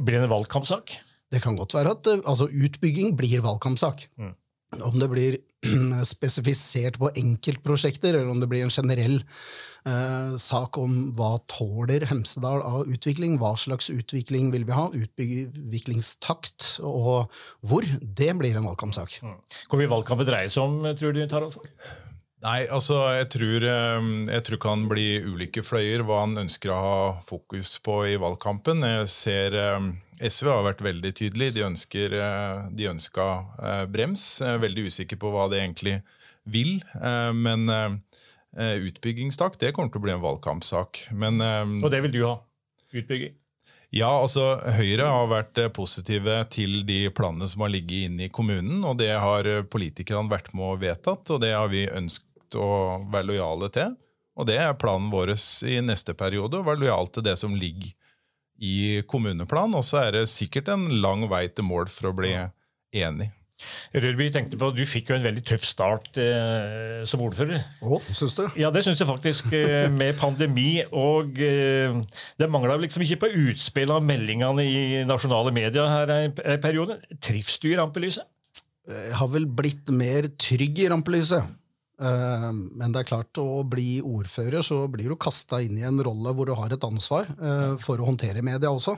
Blir 0.00 0.18
det 0.18 0.26
en 0.26 0.34
valgkampsak? 0.34 0.96
Det 1.32 1.40
kan 1.46 1.56
godt 1.56 1.78
være 1.78 1.94
at 1.94 2.10
altså, 2.18 2.50
utbygging 2.50 3.14
blir 3.18 3.46
valgkampsak. 3.46 4.08
Mm. 4.18 4.34
Om 4.82 4.98
det 4.98 5.10
blir 5.12 5.38
spesifisert 6.14 6.98
på 7.00 7.10
enkeltprosjekter, 7.18 8.16
eller 8.16 8.30
om 8.32 8.40
det 8.42 8.48
blir 8.50 8.64
en 8.66 8.72
generell 8.72 9.20
eh, 9.86 10.34
sak 10.40 10.78
om 10.80 11.12
hva 11.16 11.36
tåler 11.50 12.06
Hemsedal 12.10 12.62
av 12.66 12.90
utvikling, 12.90 13.38
hva 13.42 13.54
slags 13.60 13.90
utvikling 13.92 14.50
vil 14.54 14.66
vi 14.68 14.76
ha, 14.76 14.88
utviklingstakt 14.90 16.76
og 16.86 17.30
hvor, 17.66 17.86
det 18.02 18.32
blir 18.38 18.58
en 18.58 18.70
valgkampsak. 18.70 19.20
Mm. 19.22 19.36
Hvor 19.68 19.82
mye 19.82 19.92
valgkampen 19.92 20.28
dreier 20.28 20.52
seg 20.52 20.66
om, 20.66 20.80
tror 20.98 21.14
du, 21.16 21.22
Taraldsen? 21.30 21.70
Nei, 22.42 22.64
altså, 22.74 22.96
jeg 23.14 23.28
tror, 23.36 23.64
eh, 23.70 24.06
jeg 24.34 24.42
tror 24.48 24.58
kan 24.64 24.86
bli 24.90 25.06
ulike 25.22 25.62
fløyer 25.62 26.02
hva 26.02 26.24
han 26.24 26.40
ønsker 26.42 26.72
å 26.74 26.78
ha 26.82 27.02
fokus 27.26 27.76
på 27.84 28.00
i 28.10 28.16
valgkampen. 28.18 28.82
Jeg 28.82 29.10
ser 29.14 29.54
eh, 29.54 29.84
SV 30.26 30.50
har 30.50 30.64
vært 30.66 30.82
veldig 30.82 31.12
tydelig. 31.20 31.52
De 31.54 31.62
ønsker 31.68 32.16
eh, 32.18 32.64
de 32.74 32.88
ønska 32.90 33.26
brems. 33.92 34.24
Jeg 34.42 34.56
er 34.56 34.64
veldig 34.64 34.88
usikker 34.90 35.20
på 35.22 35.30
hva 35.30 35.46
de 35.52 35.60
egentlig 35.60 36.00
vil. 36.50 36.80
Men 37.38 37.70
utbyggingstak 38.52 39.60
det 39.62 39.70
kommer 39.76 39.92
til 39.92 40.02
å 40.02 40.06
bli 40.08 40.14
en 40.16 40.24
valgkampsak. 40.24 41.04
Men, 41.14 41.38
Og 41.78 41.86
det 41.94 42.02
vil 42.02 42.16
du 42.16 42.24
ha? 42.26 42.34
Utbygging? 42.90 43.36
Ja, 43.94 44.08
altså 44.08 44.56
Høyre 44.80 45.06
har 45.06 45.30
vært 45.30 45.60
positive 45.76 46.40
til 46.50 46.80
de 46.88 47.04
planene 47.14 47.46
som 47.48 47.62
har 47.62 47.70
ligget 47.70 48.08
inne 48.08 48.26
i 48.26 48.32
kommunen. 48.34 48.82
og 48.82 48.98
Det 48.98 49.12
har 49.14 49.48
politikerne 49.70 50.32
vært 50.32 50.50
med 50.56 50.66
og 50.74 50.82
vedtatt, 50.82 51.30
og 51.30 51.42
det 51.44 51.54
har 51.54 51.70
vi 51.70 51.86
ønsket 51.86 52.31
å 52.58 53.02
være 53.12 53.30
lojale 53.32 53.70
til. 53.74 53.98
Og 54.38 54.48
det 54.48 54.56
er 54.62 54.78
planen 54.80 55.10
vår 55.12 55.34
i 55.68 55.76
neste 55.84 56.14
periode, 56.16 56.60
å 56.60 56.66
være 56.66 56.84
lojal 56.86 57.10
til 57.12 57.26
det 57.26 57.36
som 57.40 57.54
ligger 57.56 57.92
i 58.62 59.02
kommuneplanen. 59.08 59.76
Og 59.76 59.84
så 59.86 60.06
er 60.06 60.16
det 60.16 60.26
sikkert 60.32 60.72
en 60.72 60.88
lang 61.02 61.26
vei 61.30 61.46
til 61.52 61.68
mål 61.68 61.92
for 61.92 62.12
å 62.12 62.16
bli 62.16 62.32
enig. 62.96 63.32
Rørby 63.94 64.28
tenkte 64.34 64.58
på, 64.58 64.70
Du 64.74 64.82
fikk 64.88 65.12
jo 65.12 65.16
en 65.16 65.24
veldig 65.24 65.42
tøff 65.46 65.64
start 65.66 66.18
eh, 66.20 67.02
som 67.08 67.22
ordfører. 67.22 67.62
Oh, 67.84 68.02
syns 68.10 68.34
du? 68.38 68.44
Ja, 68.58 68.72
det 68.74 68.82
syns 68.86 69.00
jeg 69.02 69.08
faktisk. 69.08 69.52
Eh, 69.54 69.86
med 70.00 70.18
pandemi. 70.18 70.82
Og 70.88 71.38
eh, 71.38 71.94
det 72.40 72.50
mangla 72.50 72.78
liksom 72.82 73.04
ikke 73.06 73.22
på 73.24 73.32
utspill 73.52 73.94
av 73.94 74.04
meldingene 74.06 74.66
i 74.66 74.82
nasjonale 75.08 75.54
medier 75.54 75.86
her 75.92 76.14
i 76.26 76.58
perioden. 76.62 77.02
Trives 77.22 77.60
du 77.62 77.70
i 77.70 77.78
rampelyset? 77.78 78.26
Jeg 78.90 79.14
har 79.14 79.28
vel 79.30 79.44
blitt 79.46 79.92
mer 79.94 80.26
trygg 80.42 80.80
i 80.82 80.88
rampelyset. 80.90 81.46
Eh, 82.02 82.48
men 82.52 82.94
det 82.94 83.02
er 83.02 83.10
klart, 83.12 83.38
å 83.38 83.62
bli 83.68 84.00
ordfører, 84.02 84.62
så 84.66 84.84
blir 84.90 85.12
du 85.12 85.18
kasta 85.20 85.60
inn 85.62 85.78
i 85.78 85.86
en 85.86 86.00
rolle 86.02 86.34
hvor 86.34 86.48
du 86.48 86.56
har 86.58 86.74
et 86.74 86.86
ansvar 86.86 87.30
eh, 87.36 87.74
for 87.82 88.00
å 88.00 88.08
håndtere 88.10 88.42
media 88.44 88.72
også. 88.72 88.96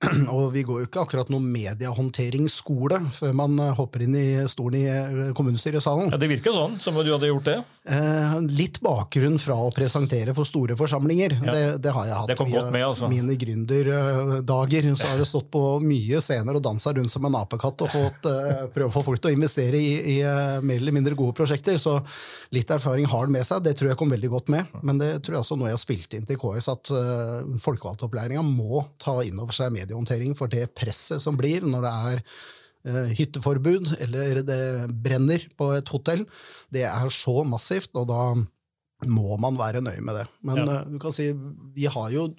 Og 0.36 0.46
vi 0.54 0.62
går 0.64 0.80
jo 0.80 0.88
ikke 0.88 1.02
akkurat 1.04 1.30
noen 1.32 1.48
mediehåndteringsskole 1.52 3.02
før 3.12 3.34
man 3.36 3.58
eh, 3.60 3.74
hopper 3.76 4.06
inn 4.06 4.16
i 4.16 4.28
stolen 4.48 4.78
i 4.80 4.86
eh, 4.88 5.32
kommunestyresalen. 5.36 6.14
Ja, 6.14 6.20
Det 6.20 6.30
virker 6.30 6.56
sånn, 6.56 6.78
som 6.80 6.96
om 6.96 7.04
du 7.04 7.12
hadde 7.12 7.28
gjort 7.28 7.48
det? 7.50 7.58
Eh, 7.90 8.34
litt 8.54 8.76
bakgrunn 8.84 9.38
fra 9.40 9.56
å 9.64 9.70
presentere 9.72 10.34
for 10.36 10.48
store 10.48 10.76
forsamlinger. 10.76 11.36
Ja. 11.40 11.52
Det, 11.52 11.62
det, 11.84 11.92
har 11.96 12.08
jeg 12.08 12.16
hatt. 12.16 12.28
Det 12.28 12.36
kom 12.36 12.50
godt 12.52 12.68
med, 12.72 12.84
altså. 12.86 13.08
Mine 13.08 13.36
gründerdager 13.40 14.88
så 14.94 15.08
har 15.10 15.20
det 15.20 15.26
stått 15.28 15.48
på 15.52 15.62
mye 15.84 16.20
scener 16.24 16.58
og 16.58 16.64
dansa 16.64 16.92
rundt 16.96 17.12
som 17.12 17.24
en 17.28 17.38
apekatt 17.40 17.86
og 17.86 17.92
fått, 17.92 18.28
eh, 18.30 18.66
prøve 18.74 18.88
å 18.88 18.94
få 18.94 19.04
folk 19.06 19.20
til 19.24 19.32
å 19.32 19.36
investere 19.36 19.80
i, 19.80 19.94
i 20.12 20.16
uh, 20.20 20.60
mer 20.60 20.76
eller 20.76 20.94
mindre 20.96 21.16
gode 21.18 21.34
prosjekter. 21.36 21.80
Så 21.80 21.96
litt 22.54 22.70
erfaring 22.70 23.08
har 23.08 23.26
det 23.26 23.36
med 23.36 23.48
seg. 23.48 23.64
Det 23.64 23.72
tror 23.80 23.92
jeg 23.92 24.00
kom 24.00 24.12
veldig 24.12 24.32
godt 24.32 24.52
med. 24.52 24.80
Men 24.84 25.00
det 25.00 25.10
tror 25.24 25.38
jeg 25.38 25.46
også 25.46 25.58
når 25.60 25.72
jeg 25.72 25.78
har 25.78 25.84
spilt 25.84 26.18
inn 26.20 26.28
til 26.28 26.40
KS, 26.40 26.68
at 26.72 26.92
uh, 26.92 27.56
folkevalgtopplæringa 27.64 28.44
må 28.44 28.84
ta 29.00 29.16
inn 29.24 29.40
over 29.40 29.56
seg 29.56 29.72
media 29.72 29.89
mediehåndtering 29.90 30.36
for 30.38 30.50
det 30.50 30.70
presset 30.74 31.22
som 31.22 31.36
blir 31.38 31.66
når 31.66 31.84
det 31.84 31.92
er 32.12 32.22
uh, 32.86 33.10
hytteforbud 33.18 33.96
eller 34.00 34.42
det 34.46 34.62
brenner 35.02 35.44
på 35.58 35.72
et 35.76 35.88
hotell. 35.88 36.26
Det 36.70 36.86
er 36.86 37.10
så 37.10 37.42
massivt, 37.44 37.92
og 37.94 38.08
da 38.08 38.22
må 39.10 39.36
man 39.40 39.58
være 39.58 39.80
nøye 39.82 40.02
med 40.04 40.20
det. 40.20 40.26
Men 40.44 40.62
ja. 40.62 40.80
uh, 40.80 40.90
du 40.90 40.98
kan 41.02 41.14
si, 41.14 41.32
vi 41.74 41.88
har 41.90 42.10
jo 42.14 42.30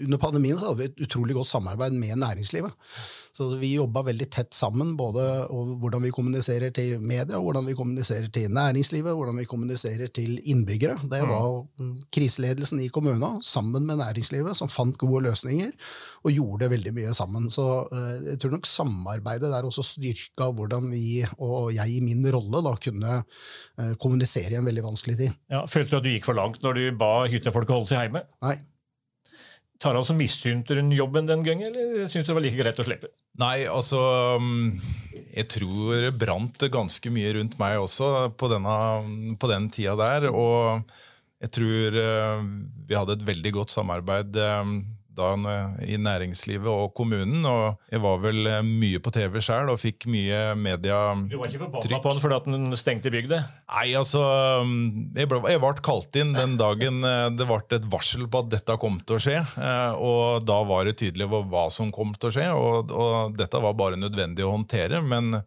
under 0.00 0.20
pandemien 0.20 0.58
så 0.58 0.70
hadde 0.70 0.82
vi 0.82 0.88
et 0.90 1.02
utrolig 1.06 1.36
godt 1.36 1.50
samarbeid 1.50 1.96
med 1.96 2.18
næringslivet. 2.22 2.72
Så 3.32 3.48
vi 3.56 3.74
jobba 3.74 4.02
veldig 4.04 4.28
tett 4.32 4.52
sammen, 4.54 4.92
både 4.98 5.24
hvordan 5.50 6.02
vi 6.04 6.12
kommuniserer 6.12 6.72
til 6.74 7.00
media, 7.00 7.40
hvordan 7.40 7.66
vi 7.68 7.76
kommuniserer 7.76 8.28
til 8.32 8.52
næringslivet, 8.52 9.14
hvordan 9.16 9.38
vi 9.40 9.46
kommuniserer 9.48 10.12
til 10.12 10.36
innbyggere. 10.52 10.98
Det 11.08 11.22
mm. 11.22 11.30
var 11.30 12.02
kriseledelsen 12.12 12.82
i 12.84 12.90
kommunen 12.92 13.40
sammen 13.44 13.86
med 13.88 14.00
næringslivet 14.02 14.58
som 14.58 14.70
fant 14.72 14.98
gode 15.00 15.24
løsninger 15.28 15.72
og 16.22 16.34
gjorde 16.34 16.70
veldig 16.72 16.92
mye 16.96 17.14
sammen. 17.16 17.48
Så 17.52 17.66
eh, 17.92 18.32
jeg 18.32 18.42
tror 18.42 18.56
nok 18.56 18.68
samarbeidet 18.68 19.52
der 19.52 19.68
også 19.68 19.84
styrka 19.94 20.50
hvordan 20.52 20.90
vi, 20.92 21.22
og 21.38 21.72
jeg 21.74 21.96
i 21.96 22.02
min 22.04 22.26
rolle, 22.32 22.60
da 22.64 22.74
kunne 22.76 23.16
eh, 23.22 23.94
kommunisere 24.02 24.56
i 24.56 24.60
en 24.60 24.68
veldig 24.68 24.84
vanskelig 24.90 25.16
tid. 25.22 25.40
Ja, 25.52 25.64
Følte 25.70 25.96
du 25.96 26.02
at 26.02 26.06
du 26.06 26.12
gikk 26.12 26.28
for 26.28 26.38
langt 26.38 26.60
når 26.64 26.78
du 26.78 26.84
ba 27.00 27.14
hyttefolket 27.32 27.76
holde 27.78 27.90
seg 27.90 28.06
hjemme? 28.06 28.26
Nei. 28.44 28.58
Tarald, 29.82 30.04
altså 30.04 30.14
misunte 30.14 30.76
hun 30.78 30.92
jobben 30.94 31.26
den 31.26 31.42
gangen, 31.42 31.74
eller 31.74 32.06
syns 32.06 32.28
du 32.28 32.30
det 32.30 32.36
var 32.38 32.44
like 32.44 32.58
greit 32.60 32.78
å 32.78 32.86
slippe? 32.86 33.10
Nei, 33.42 33.64
altså 33.66 33.98
um, 34.38 34.76
Jeg 35.32 35.48
tror 35.56 36.04
det 36.04 36.12
brant 36.20 36.66
ganske 36.70 37.10
mye 37.10 37.32
rundt 37.38 37.56
meg 37.58 37.80
også 37.82 38.30
på, 38.38 38.50
denne, 38.52 38.76
på 39.42 39.50
den 39.50 39.66
tida 39.74 39.96
der. 39.98 40.28
Og 40.30 40.84
jeg 41.42 41.54
tror 41.58 41.98
uh, 41.98 42.44
vi 42.86 42.98
hadde 42.98 43.18
et 43.18 43.26
veldig 43.32 43.54
godt 43.58 43.74
samarbeid 43.74 44.38
um, 44.62 44.76
da 45.16 45.32
i 45.84 45.98
næringslivet 46.00 46.68
og 46.68 46.92
kommunen. 46.96 47.44
og 47.46 47.78
Jeg 47.92 48.02
var 48.04 48.20
vel 48.22 48.46
eh, 48.46 48.60
mye 48.66 49.00
på 49.02 49.12
TV 49.14 49.38
sjøl 49.44 49.72
og 49.72 49.80
fikk 49.82 50.06
mye 50.12 50.40
medietrykk. 50.58 51.30
Du 51.32 51.38
var 51.40 51.50
ikke 51.50 51.62
forbanna 51.64 52.00
på 52.02 52.12
han 52.12 52.22
fordi 52.22 52.38
at 52.38 52.48
den 52.50 52.78
stengte 52.78 53.12
bygda? 53.14 53.42
Nei, 53.72 53.86
altså 53.98 54.22
mm, 54.66 55.12
Jeg 55.18 55.30
ble, 55.30 55.42
jeg 55.52 55.62
ble 55.62 55.72
kalt 55.84 56.20
inn 56.20 56.34
den 56.36 56.56
dagen 56.60 57.02
eh, 57.08 57.28
det 57.36 57.48
ble 57.48 57.60
et 57.78 57.90
varsel 57.92 58.28
på 58.30 58.44
at 58.44 58.52
dette 58.52 58.78
kom 58.82 59.00
til 59.06 59.18
å 59.18 59.22
skje. 59.22 59.38
Eh, 59.40 60.00
og 60.00 60.46
da 60.48 60.60
var 60.68 60.88
det 60.88 60.98
tydelig 61.02 61.28
hva 61.32 61.66
som 61.72 61.92
kom 61.94 62.14
til 62.16 62.30
å 62.30 62.36
skje, 62.36 62.48
og, 62.56 62.92
og 62.92 63.36
dette 63.38 63.60
var 63.62 63.78
bare 63.78 64.00
nødvendig 64.00 64.46
å 64.46 64.56
håndtere. 64.56 65.02
men 65.02 65.42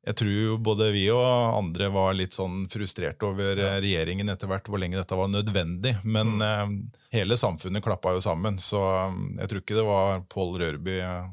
Jeg 0.00 0.16
tror 0.16 0.32
jo 0.32 0.54
både 0.64 0.86
vi 0.94 1.02
og 1.12 1.20
andre 1.58 1.90
var 1.92 2.14
litt 2.16 2.32
sånn 2.32 2.62
frustrert 2.72 3.20
over 3.26 3.58
ja. 3.60 3.74
regjeringen 3.82 4.32
etter 4.32 4.48
hvert, 4.48 4.70
hvor 4.70 4.80
lenge 4.80 4.96
dette 4.96 5.18
var 5.18 5.28
nødvendig. 5.28 5.98
Men 6.08 6.40
eh, 6.40 6.72
hele 7.18 7.36
samfunnet 7.36 7.84
klappa 7.84 8.14
jo 8.16 8.22
sammen, 8.24 8.56
så 8.62 8.80
eh, 8.94 9.18
jeg 9.42 9.52
tror 9.52 9.62
ikke 9.64 9.76
det 9.76 9.84
var 9.90 10.22
Pål 10.32 10.56
Rørby 10.62 10.96
eh, 11.04 11.28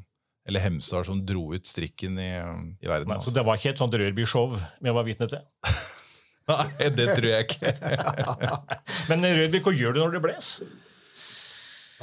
eller 0.48 0.64
Hemsedal 0.64 1.08
som 1.08 1.24
dro 1.28 1.46
ut 1.56 1.68
strikken 1.68 2.20
i, 2.20 2.32
i 2.36 2.92
verden. 2.92 3.12
Nei, 3.12 3.22
så 3.22 3.28
Altså. 3.28 3.36
det 3.40 3.46
var 3.48 3.60
ikke 3.60 3.72
et 3.72 3.82
sånt 3.84 3.96
Rørby-show 4.04 4.58
vi 4.58 4.96
var 5.00 5.08
vitne 5.08 5.32
til. 5.32 5.48
Nei, 6.52 6.92
det 6.96 7.08
tror 7.16 7.30
jeg 7.32 7.48
ikke. 7.48 7.74
Men 9.10 9.28
eh, 9.28 9.40
Rørby, 9.44 9.64
hva 9.64 9.76
gjør 9.80 9.96
du 9.96 10.04
når 10.04 10.16
det 10.16 10.24
bles? 10.28 10.52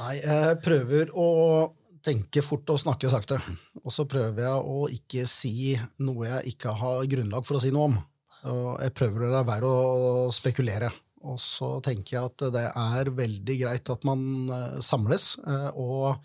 Nei, 0.01 0.13
jeg 0.19 0.59
prøver 0.65 1.13
å 1.13 1.27
tenke 2.05 2.43
fort 2.45 2.69
og 2.73 2.81
snakke 2.81 3.09
sakte. 3.11 3.39
Og 3.83 3.93
så 3.93 4.05
prøver 4.09 4.45
jeg 4.45 4.75
å 4.75 4.85
ikke 4.93 5.25
si 5.29 5.73
noe 6.05 6.29
jeg 6.29 6.55
ikke 6.55 6.75
har 6.79 7.09
grunnlag 7.11 7.47
for 7.47 7.57
å 7.57 7.63
si 7.63 7.73
noe 7.73 7.89
om. 7.89 7.97
Og 8.51 8.69
jeg 8.83 8.93
prøver 8.97 9.25
å 9.25 9.33
la 9.33 9.41
være 9.47 9.71
å 9.71 10.29
spekulere. 10.33 10.91
Og 11.25 11.39
så 11.41 11.71
tenker 11.85 12.17
jeg 12.17 12.29
at 12.29 12.45
det 12.53 12.65
er 12.69 13.11
veldig 13.17 13.57
greit 13.63 13.89
at 13.89 14.05
man 14.05 14.25
eh, 14.53 14.77
samles 14.85 15.31
eh, 15.41 15.69
og 15.73 16.21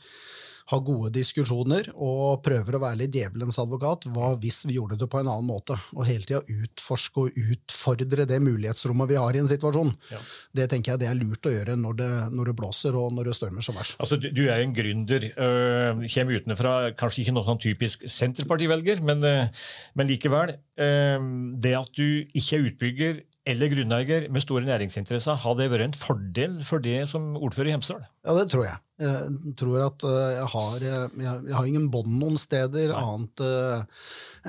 har 0.70 0.82
gode 0.86 1.10
diskusjoner 1.14 1.88
og 1.96 2.42
prøver 2.46 2.76
å 2.76 2.82
være 2.84 3.00
litt 3.02 3.14
djevelens 3.14 3.58
advokat. 3.62 4.06
Hva 4.14 4.32
hvis 4.40 4.62
vi 4.68 4.76
gjorde 4.76 4.98
det 5.00 5.08
på 5.10 5.20
en 5.20 5.30
annen 5.30 5.48
måte? 5.48 5.76
Og 5.96 6.06
hele 6.06 6.26
tida 6.26 6.42
utforske 6.44 7.24
og 7.24 7.38
utfordre 7.54 8.26
det 8.28 8.38
mulighetsrommet 8.44 9.10
vi 9.10 9.18
har 9.18 9.36
i 9.36 9.42
en 9.42 9.50
situasjon. 9.50 9.92
Ja. 10.12 10.20
Det 10.60 10.68
tenker 10.72 10.94
jeg 10.94 11.02
det 11.02 11.10
er 11.10 11.18
lurt 11.18 11.48
å 11.48 11.54
gjøre 11.54 11.76
når 11.80 11.98
det, 12.00 12.10
når 12.36 12.52
det 12.52 12.56
blåser 12.60 12.98
og 12.98 13.16
når 13.16 13.30
det 13.30 13.36
stormer 13.40 13.66
som 13.66 13.78
verst. 13.80 13.98
Altså, 14.02 14.20
du, 14.20 14.28
du 14.34 14.44
er 14.46 14.60
jo 14.60 14.68
en 14.68 14.76
gründer. 14.76 15.26
øh, 15.30 16.04
kommer 16.14 16.38
utenfra, 16.40 16.74
kanskje 16.98 17.24
ikke 17.24 17.34
noe 17.38 17.48
sånn 17.48 17.62
typisk 17.62 18.06
Senterparti-velger, 18.10 19.02
men, 19.06 19.26
øh, 19.26 19.66
men 19.98 20.10
likevel. 20.10 20.54
øh, 20.78 21.26
det 21.60 21.74
at 21.76 21.90
du 21.98 22.06
ikke 22.30 22.56
er 22.56 22.70
utbygger 22.70 23.20
eller 23.50 23.72
grunneier 23.72 24.28
med 24.30 24.44
store 24.44 24.62
næringsinteresser, 24.68 25.38
har 25.42 25.56
det 25.58 25.70
vært 25.72 25.88
en 25.88 25.96
fordel 25.96 26.60
for 26.66 26.82
det 26.84 27.08
som 27.10 27.32
ordfører 27.40 27.72
i 27.72 27.74
Hemsedal? 27.74 28.04
Ja, 28.26 28.36
det 28.36 28.50
tror 28.52 28.66
jeg. 28.66 28.78
Jeg 29.00 29.54
tror 29.56 29.78
at 29.86 30.04
eh, 30.04 30.30
jeg 30.36 30.48
har, 30.52 30.82
jeg, 30.84 31.10
jeg 31.48 31.54
har 31.56 31.68
ingen 31.70 31.86
bånd 31.92 32.10
noen 32.20 32.36
steder 32.40 32.92
annet, 32.92 33.40
eh, 33.40 33.84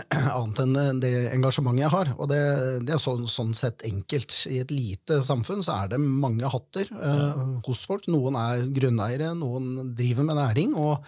annet 0.39 0.59
enn 0.65 0.99
det 1.03 1.11
engasjementet 1.31 1.85
jeg 1.85 1.93
har. 1.93 2.11
Og 2.17 2.27
det, 2.31 2.39
det 2.87 2.95
er 2.97 3.01
sånn, 3.01 3.23
sånn 3.31 3.53
sett 3.55 3.85
enkelt. 3.87 4.35
I 4.51 4.59
et 4.65 4.73
lite 4.75 5.21
samfunn 5.23 5.63
så 5.63 5.77
er 5.85 5.93
det 5.93 6.01
mange 6.03 6.51
hatter 6.51 6.91
eh, 6.91 7.41
hos 7.67 7.85
folk. 7.87 8.09
Noen 8.11 8.35
er 8.39 8.67
grunneiere, 8.75 9.31
noen 9.39 9.93
driver 9.95 10.27
med 10.27 10.39
næring. 10.41 10.75
Og 10.75 10.99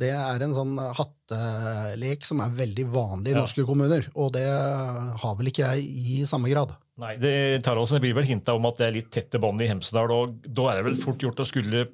det 0.00 0.12
er 0.12 0.44
en 0.44 0.56
sånn 0.56 0.76
hattelek 0.76 2.28
som 2.28 2.44
er 2.44 2.52
veldig 2.60 2.86
vanlig 2.92 3.32
i 3.32 3.36
Ja. 3.36 3.40
norske 3.40 3.64
kommuner. 3.68 4.08
Og 4.20 4.32
det 4.36 4.44
har 4.46 5.36
vel 5.38 5.48
ikke 5.48 5.72
jeg 5.72 5.88
i 5.88 6.20
samme 6.28 6.52
grad. 6.52 6.76
Nei, 7.00 7.16
det, 7.16 7.62
tar 7.64 7.80
også, 7.80 7.96
det 7.96 8.04
blir 8.04 8.14
vel 8.20 8.28
hinta 8.28 8.52
om 8.54 8.66
at 8.68 8.76
det 8.78 8.86
er 8.90 8.96
litt 9.00 9.10
tette 9.10 9.40
bånd 9.40 9.60
i 9.64 9.66
Hemsedal, 9.70 10.12
og 10.12 10.44
da 10.44 10.68
er 10.70 10.82
det 10.82 10.90
vel 10.90 10.98
fort 11.00 11.22
gjort 11.24 11.40
å 11.40 11.46
skulle 11.48 11.86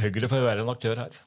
Høyre 0.00 0.30
får 0.30 0.44
være 0.46 0.64
en 0.64 0.72
aktør 0.72 1.04
her. 1.04 1.20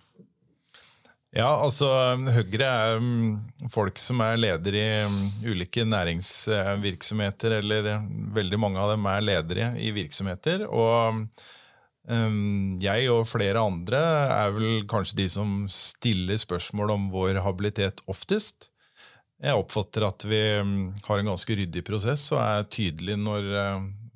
Ja, 1.36 1.50
altså 1.52 1.90
Høyre 2.32 2.68
er 2.70 3.02
mm, 3.04 3.68
folk 3.74 4.00
som 4.00 4.22
er 4.24 4.40
leder 4.40 4.78
i 4.80 4.86
mm, 5.12 5.20
ulike 5.52 5.84
næringsvirksomheter, 5.84 7.58
eller 7.60 7.90
eh, 7.92 8.08
veldig 8.38 8.60
mange 8.62 8.80
av 8.80 8.94
dem 8.94 9.10
er 9.12 9.26
ledere 9.26 9.68
i 9.84 9.92
virksomheter. 9.96 10.64
Og 10.70 11.26
mm, 12.08 12.78
jeg 12.80 13.12
og 13.12 13.26
flere 13.28 13.66
andre 13.68 14.00
er 14.38 14.56
vel 14.56 14.88
kanskje 14.90 15.20
de 15.20 15.28
som 15.36 15.58
stiller 15.72 16.40
spørsmål 16.40 16.96
om 16.96 17.12
vår 17.12 17.42
habilitet 17.44 18.00
oftest. 18.08 18.72
Jeg 19.44 19.60
oppfatter 19.60 20.08
at 20.08 20.24
vi 20.24 20.42
mm, 20.64 20.80
har 21.10 21.20
en 21.20 21.34
ganske 21.34 21.60
ryddig 21.60 21.84
prosess 21.86 22.30
og 22.32 22.40
er 22.40 22.66
tydelig 22.72 23.20
når 23.20 23.52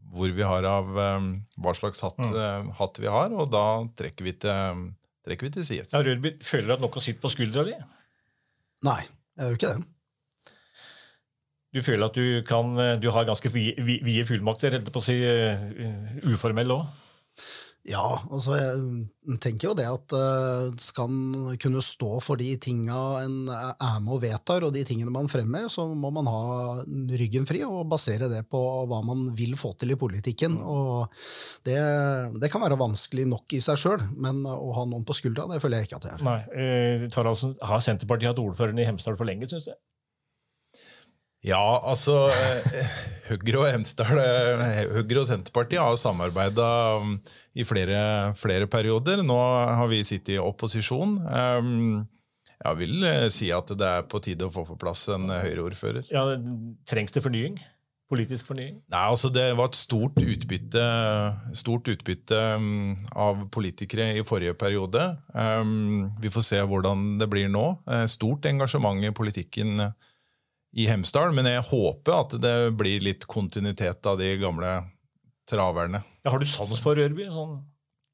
hvor 0.10 0.32
vi 0.34 0.42
har 0.46 0.66
av 0.66 0.90
eh, 0.98 1.28
hva 1.62 1.74
slags 1.78 2.02
hatt, 2.06 2.20
eh, 2.20 2.70
hatt 2.80 3.00
vi 3.02 3.08
har, 3.12 3.30
og 3.36 3.52
da 3.54 3.66
trekker 4.00 4.26
vi 4.26 4.34
til, 4.42 4.84
trekker 5.28 5.48
vi 5.50 5.54
til 5.60 5.66
sides. 5.70 5.94
Ja, 5.94 6.02
Rørby, 6.06 6.36
føler 6.44 6.68
du 6.72 6.74
at 6.80 6.84
noe 6.86 7.04
sitter 7.06 7.22
på 7.22 7.32
skuldra 7.34 7.66
di? 7.68 7.76
Nei, 8.88 9.02
jeg 9.38 9.46
gjør 9.52 9.58
ikke 9.60 9.74
det. 9.76 9.88
Du 11.70 11.84
føler 11.86 12.08
at 12.10 12.16
du 12.18 12.42
kan 12.50 12.72
Du 13.00 13.12
har 13.14 13.26
ganske 13.30 13.50
vi- 13.54 13.76
vi- 13.78 14.00
vide 14.02 14.26
fullmakter, 14.26 14.72
rett 14.74 14.88
og 14.88 14.94
på 14.96 15.02
å 15.04 15.06
si, 15.06 15.20
uh, 15.22 16.18
uformell 16.26 16.72
òg? 16.74 16.88
Ja, 17.88 18.20
altså 18.28 18.58
jeg 18.58 19.38
tenker 19.42 19.70
jo 19.70 19.76
det 19.78 19.86
at 19.88 20.14
uh, 20.14 20.68
skal 20.84 21.10
en 21.10 21.54
kunne 21.62 21.82
stå 21.84 22.18
for 22.22 22.40
de 22.40 22.50
tinga 22.62 22.98
en 23.24 23.38
er 23.50 24.02
med 24.04 24.18
og 24.18 24.22
vedtar, 24.26 24.66
og 24.68 24.74
de 24.76 24.84
tingene 24.86 25.14
man 25.14 25.30
fremmer, 25.32 25.70
så 25.72 25.88
må 25.88 26.12
man 26.14 26.28
ha 26.30 26.84
ryggen 26.84 27.48
fri 27.50 27.64
og 27.66 27.88
basere 27.90 28.28
det 28.32 28.44
på 28.52 28.62
hva 28.90 29.00
man 29.06 29.30
vil 29.38 29.56
få 29.60 29.74
til 29.80 29.96
i 29.96 30.00
politikken. 30.00 30.60
Og 30.60 31.08
det, 31.66 31.80
det 32.42 32.52
kan 32.52 32.66
være 32.66 32.80
vanskelig 32.80 33.26
nok 33.32 33.58
i 33.58 33.62
seg 33.64 33.80
sjøl, 33.80 34.04
men 34.20 34.44
å 34.44 34.74
ha 34.76 34.86
noen 34.90 35.08
på 35.08 35.16
skuldra, 35.18 35.48
det 35.50 35.62
føler 35.64 35.80
jeg 35.80 35.90
ikke 35.90 36.02
at 36.02 36.10
det 36.10 36.16
er. 36.18 36.26
Nei. 36.28 36.40
eh, 36.52 37.08
Taraldsen, 37.14 37.56
har 37.64 37.86
Senterpartiet 37.86 38.34
hatt 38.34 38.44
ordføreren 38.44 38.84
i 38.84 38.90
Hemsedal 38.90 39.18
for 39.20 39.30
lenge, 39.30 39.48
syns 39.50 39.72
jeg? 39.72 39.80
Ja, 41.46 41.80
altså 41.88 42.26
eh, 42.36 42.88
Høyre 43.30 43.62
og 43.62 43.68
Hemsedal 43.72 44.20
eh, 44.20 44.82
Høyre 44.92 45.22
og 45.22 45.28
Senterpartiet 45.30 45.80
har 45.80 45.96
samarbeida 46.00 46.68
um, 47.00 47.16
i 47.56 47.64
flere, 47.68 48.34
flere 48.40 48.68
perioder. 48.68 49.24
Nå 49.24 49.40
har 49.40 49.88
vi 49.92 50.04
sittet 50.04 50.36
i 50.36 50.42
opposisjon. 50.44 51.16
Um, 51.24 52.08
Jeg 52.60 52.76
vil 52.82 53.04
eh, 53.08 53.30
si 53.32 53.54
at 53.56 53.72
det 53.72 53.88
er 53.88 54.08
på 54.12 54.20
tide 54.20 54.50
å 54.50 54.52
få 54.52 54.66
på 54.68 54.76
plass 54.82 55.06
en 55.16 55.32
Høyre-ordfører. 55.32 56.10
Ja, 56.12 56.26
Trengs 56.90 57.16
det 57.16 57.24
fornying? 57.24 57.56
Politisk 58.12 58.50
fornying? 58.50 58.82
Nei, 58.90 59.06
altså 59.06 59.30
Det 59.32 59.46
var 59.56 59.70
et 59.70 59.80
stort 59.80 60.20
utbytte, 60.20 60.84
stort 61.56 61.88
utbytte 61.94 62.42
um, 62.60 62.98
av 63.16 63.46
politikere 63.54 64.10
i 64.18 64.26
forrige 64.28 64.58
periode. 64.60 65.08
Vi 66.20 66.32
får 66.34 66.48
se 66.50 66.60
hvordan 66.68 67.14
det 67.22 67.30
blir 67.32 67.48
nå. 67.54 67.68
Stort 68.12 68.50
engasjement 68.50 69.08
i 69.08 69.14
politikken 69.16 69.94
i 70.78 70.86
Hemsedal, 70.90 71.34
men 71.34 71.50
jeg 71.50 71.66
håper 71.72 72.16
at 72.16 72.38
det 72.42 72.56
blir 72.78 73.02
litt 73.02 73.26
kontinuitet 73.30 74.06
av 74.10 74.20
de 74.22 74.30
gamle 74.42 74.76
traverne. 75.50 76.04
Ja, 76.24 76.34
har 76.34 76.42
du 76.42 76.48
sans 76.50 76.82
for 76.84 77.00
Rørby? 77.00 77.26
Sånn. 77.34 77.60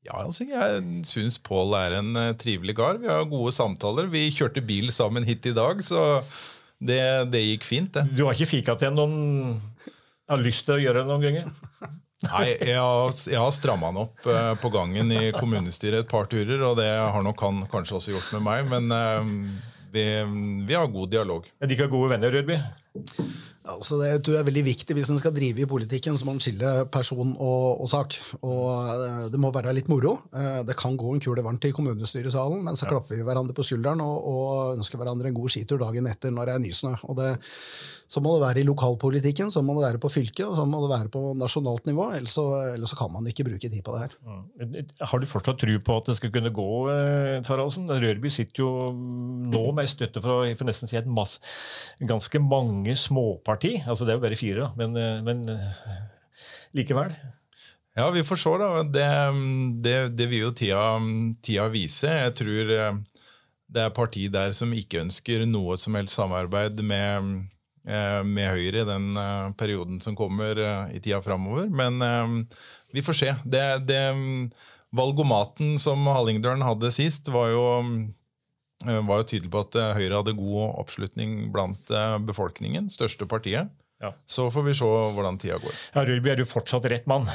Ja, 0.06 0.20
altså 0.22 0.46
Jeg 0.46 0.84
syns 1.10 1.40
Pål 1.42 1.74
er 1.80 1.96
en 1.98 2.12
eh, 2.20 2.36
trivelig 2.38 2.76
kar. 2.78 3.00
Vi 3.02 3.10
har 3.10 3.26
gode 3.28 3.52
samtaler. 3.56 4.08
Vi 4.12 4.28
kjørte 4.34 4.62
bil 4.66 4.92
sammen 4.94 5.26
hit 5.26 5.48
i 5.50 5.56
dag, 5.56 5.82
så 5.84 6.22
det, 6.78 7.02
det 7.34 7.42
gikk 7.42 7.66
fint, 7.66 7.94
det. 7.96 8.06
Du 8.14 8.28
har 8.28 8.38
ikke 8.38 8.54
fika 8.54 8.78
til 8.80 8.94
noen 8.94 9.16
har 10.30 10.42
lyst 10.42 10.66
til 10.68 10.78
å 10.78 10.82
gjøre 10.82 11.04
det 11.04 11.10
noen 11.10 11.26
ganger? 11.26 11.54
Nei, 12.26 12.46
jeg 12.54 12.78
har, 12.80 13.12
jeg 13.30 13.38
har 13.38 13.52
stramma 13.54 13.92
han 13.92 14.02
opp 14.06 14.26
eh, 14.32 14.52
på 14.62 14.72
gangen 14.74 15.12
i 15.14 15.30
kommunestyret 15.36 16.06
et 16.06 16.10
par 16.10 16.30
turer, 16.32 16.62
og 16.66 16.78
det 16.80 16.88
har 16.90 17.26
nok 17.26 17.42
han 17.46 17.66
kanskje 17.70 18.00
også 18.00 18.16
gjort 18.16 18.32
med 18.38 18.46
meg, 18.48 18.70
men 18.72 18.96
eh, 18.96 19.34
vi, 19.96 20.06
vi 20.68 20.76
har 20.78 20.92
god 20.92 21.12
dialog. 21.14 21.48
Er 21.60 21.68
de 21.70 21.78
ikke 21.78 21.88
gode 21.92 22.12
venner, 22.12 22.34
Rørby? 22.36 22.60
Altså 23.66 23.98
det 23.98 24.10
tror 24.22 24.36
jeg 24.36 24.44
er 24.44 24.48
veldig 24.50 24.64
viktig 24.68 24.96
Hvis 24.98 25.10
en 25.10 25.20
skal 25.22 25.34
drive 25.34 25.64
i 25.64 25.70
politikken, 25.70 26.18
så 26.20 26.28
må 26.28 26.36
en 26.36 26.44
skille 26.44 26.72
person 26.94 27.34
og, 27.34 27.82
og 27.82 27.90
sak. 27.90 28.18
Og 28.46 28.62
eh, 28.94 29.26
Det 29.34 29.42
må 29.42 29.52
være 29.56 29.74
litt 29.76 29.90
moro. 29.92 30.18
Eh, 30.36 30.62
Det 30.68 30.78
kan 30.80 30.98
gå 31.00 31.16
en 31.16 31.24
kule 31.24 31.44
varmt 31.46 31.66
i 31.66 31.74
kommunestyresalen, 31.76 32.62
men 32.66 32.78
så 32.78 32.90
klapper 32.90 33.18
vi 33.18 33.26
hverandre 33.26 33.56
på 33.58 33.66
skulderen 33.66 34.04
og, 34.06 34.16
og 34.30 34.78
ønsker 34.78 35.02
hverandre 35.02 35.32
en 35.32 35.38
god 35.38 35.54
skitur 35.54 35.82
dagen 35.82 36.10
etter 36.12 36.34
når 36.34 36.52
det 36.52 36.56
er 36.56 36.66
nysnø. 36.66 36.94
Og 37.10 37.18
det, 37.20 37.32
så 38.12 38.22
må 38.22 38.36
det 38.36 38.44
være 38.44 38.62
i 38.62 38.68
lokalpolitikken, 38.68 39.50
så 39.54 39.64
må 39.66 39.76
det 39.80 39.86
være 39.88 40.02
på 40.04 40.12
fylket, 40.14 40.46
og 40.46 40.56
så 40.60 40.66
må 40.70 40.84
det 40.84 40.92
være 40.92 41.12
på 41.14 41.24
nasjonalt 41.40 41.90
nivå. 41.90 42.12
Ellers 42.20 42.36
så, 42.38 42.46
ellers 42.76 42.94
så 42.94 43.00
kan 43.00 43.14
man 43.14 43.26
ikke 43.30 43.48
bruke 43.48 43.70
tid 43.72 43.82
på 43.86 43.96
det 43.96 44.04
her. 44.06 44.16
Mm. 44.22 44.76
Har 45.02 45.22
du 45.22 45.28
fortsatt 45.30 45.60
tro 45.64 45.80
på 45.90 45.98
at 45.98 46.12
det 46.12 46.18
skal 46.20 46.34
kunne 46.36 46.54
gå, 46.54 46.70
eh, 46.94 47.42
Taraldsen? 47.46 47.90
Rørby 47.90 48.30
sitter 48.34 48.62
jo 48.62 48.70
nå 48.94 49.66
med 49.76 49.90
støtte 49.90 50.22
fra 50.22 50.38
for 50.56 50.70
nesten 50.70 50.90
si 50.92 51.00
et 51.00 51.10
mass, 51.10 51.40
ganske 52.06 52.42
mange 52.44 52.94
småparti. 53.56 53.84
Altså 53.88 54.06
Det 54.06 54.14
er 54.14 54.20
jo 54.20 54.26
bare 54.26 54.36
fire, 54.36 54.60
da, 54.60 54.74
men, 54.76 54.96
eh, 54.96 55.24
men 55.24 55.50
eh, 55.50 55.98
likevel. 56.74 57.14
Ja, 57.96 58.10
vi 58.12 58.24
får 58.24 58.36
se, 58.36 58.50
da. 58.60 58.84
Det, 58.84 59.82
det, 59.84 60.18
det 60.18 60.28
vil 60.28 60.48
jo 60.48 60.52
tida, 60.52 61.00
tida 61.42 61.70
vise. 61.70 62.08
Jeg 62.08 62.36
tror 62.36 62.72
eh, 62.72 62.98
det 63.68 63.82
er 63.82 63.96
parti 63.96 64.28
der 64.30 64.52
som 64.52 64.74
ikke 64.74 65.06
ønsker 65.06 65.46
noe 65.48 65.78
som 65.78 65.96
helst 65.96 66.16
samarbeid 66.16 66.82
med, 66.84 67.48
med 67.86 68.50
Høyre 68.50 68.84
i 68.84 68.88
den 68.88 69.18
perioden 69.58 69.98
som 70.02 70.16
kommer 70.16 70.58
i 70.94 71.00
tida 71.02 71.22
framover. 71.22 71.66
Men 71.68 72.46
vi 72.94 73.02
får 73.02 73.18
se. 73.18 73.34
Det, 73.44 73.64
det 73.90 74.04
Valgomaten 74.96 75.80
som 75.82 76.06
Hallingdølen 76.08 76.64
hadde 76.64 76.94
sist, 76.94 77.28
var 77.34 77.50
jo, 77.52 77.66
var 79.08 79.22
jo 79.22 79.28
tydelig 79.32 79.52
på 79.54 79.64
at 79.66 79.78
eh, 79.80 79.92
Høyre 79.98 80.22
hadde 80.22 80.38
god 80.38 80.80
oppslutning 80.84 81.36
blant 81.54 81.92
eh, 81.92 82.16
befolkningen. 82.28 82.90
Største 82.94 83.28
partiet. 83.30 83.72
Ja. 84.04 84.12
Så 84.30 84.50
får 84.52 84.66
vi 84.68 84.76
se 84.78 84.88
hvordan 84.88 85.40
tida 85.42 85.60
går. 85.62 85.78
Ja, 85.96 86.04
Rørby 86.08 86.34
er 86.34 86.42
du 86.42 86.46
fortsatt 86.50 86.88
rett 86.92 87.08
mann. 87.10 87.28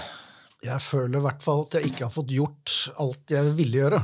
Jeg 0.60 0.76
føler 0.84 1.18
i 1.18 1.24
hvert 1.24 1.40
fall 1.40 1.64
at 1.64 1.78
jeg 1.78 1.88
ikke 1.88 2.04
har 2.04 2.12
fått 2.12 2.32
gjort 2.36 2.74
alt 3.00 3.32
jeg 3.32 3.54
ville 3.56 3.80
gjøre. 3.80 4.00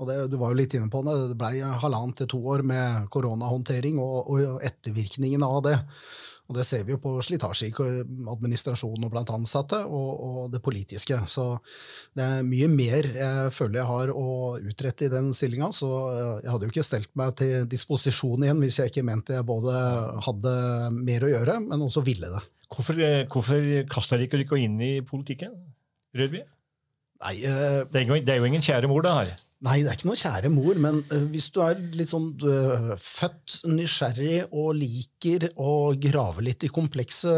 Og 0.00 0.08
det, 0.08 0.16
du 0.30 0.36
var 0.40 0.52
jo 0.52 0.60
litt 0.60 0.74
inne 0.78 0.88
på 0.92 1.02
det. 1.04 1.16
Det 1.32 1.38
blei 1.38 1.58
halvannet 1.60 2.22
til 2.22 2.30
to 2.30 2.38
år 2.54 2.62
med 2.66 3.08
koronahåndtering 3.12 3.98
og, 4.00 4.30
og 4.30 4.62
ettervirkningene 4.64 5.48
av 5.50 5.64
det. 5.66 5.74
Og 6.50 6.56
det 6.58 6.64
ser 6.66 6.82
vi 6.82 6.96
jo 6.96 6.98
på 6.98 7.12
slitasje 7.22 7.68
i 7.70 7.90
administrasjonen 8.32 9.06
og 9.06 9.12
blant 9.12 9.30
ansatte, 9.30 9.78
og, 9.86 10.08
og, 10.26 10.40
det 10.50 10.58
politiske. 10.64 11.14
Så 11.30 11.44
det 12.18 12.26
er 12.26 12.46
mye 12.46 12.66
mer 12.72 13.06
jeg 13.14 13.52
føler 13.54 13.78
jeg 13.78 13.90
har 13.92 14.10
å 14.10 14.30
utrette 14.58 15.06
i 15.06 15.12
den 15.12 15.30
stillinga. 15.36 15.70
Så 15.74 15.90
jeg 16.42 16.50
hadde 16.50 16.66
jo 16.66 16.74
ikke 16.74 16.86
stelt 16.86 17.12
meg 17.18 17.36
til 17.38 17.68
disposisjon 17.70 18.46
igjen 18.46 18.64
hvis 18.64 18.80
jeg 18.82 18.90
ikke 18.90 19.06
mente 19.06 19.38
jeg 19.38 19.46
både 19.46 19.76
hadde 20.26 20.54
mer 20.98 21.26
å 21.26 21.30
gjøre, 21.36 21.60
men 21.68 21.86
også 21.86 22.02
ville 22.06 22.32
det. 22.34 22.42
Hvorfor, 22.70 22.98
hvorfor 23.30 23.70
kasta 23.90 24.18
dere 24.18 24.42
ikke 24.44 24.58
inn 24.58 24.78
i 24.82 24.96
politikken, 25.06 25.54
Rødby? 26.18 26.42
Nei, 27.20 27.36
uh, 27.44 27.82
det, 27.86 28.02
er 28.02 28.08
jo, 28.08 28.18
det 28.24 28.34
er 28.34 28.42
jo 28.42 28.48
ingen 28.48 28.64
kjære 28.64 28.90
mor, 28.90 29.04
det 29.04 29.14
her. 29.14 29.32
Nei, 29.60 29.82
det 29.84 29.90
er 29.90 29.98
ikke 29.98 30.08
noe 30.08 30.16
kjære 30.16 30.50
mor, 30.54 30.78
men 30.80 31.02
uh, 31.10 31.24
hvis 31.28 31.50
du 31.52 31.58
er 31.60 31.76
litt 31.92 32.08
sånn 32.08 32.30
uh, 32.48 32.94
født 32.96 33.58
nysgjerrig 33.68 34.46
og 34.56 34.70
liker 34.78 35.50
å 35.60 35.92
grave 36.00 36.44
litt 36.46 36.64
i 36.64 36.70
komplekse 36.72 37.34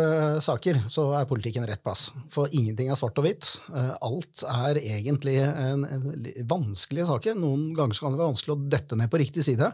saker, 0.47 0.85
så 0.87 1.09
er 1.19 1.27
politikken 1.27 1.67
rett 1.67 1.83
plass. 1.83 2.13
For 2.31 2.53
ingenting 2.55 2.93
er 2.95 3.01
svart 3.01 3.19
og 3.19 3.27
hvitt. 3.27 3.49
Uh, 3.75 3.97
alt 4.07 4.45
er 4.47 4.79
egentlig 4.85 5.35
en, 5.43 5.83
en, 5.83 6.07
vanskelige 6.47 7.09
saker. 7.11 7.35
Noen 7.43 7.73
ganger 7.75 7.99
kan 7.99 8.15
det 8.15 8.23
være 8.23 8.31
vanskelig 8.31 8.55
å 8.55 8.61
dette 8.77 9.03
ned 9.03 9.11
på 9.11 9.23
riktig 9.25 9.49
side. 9.49 9.73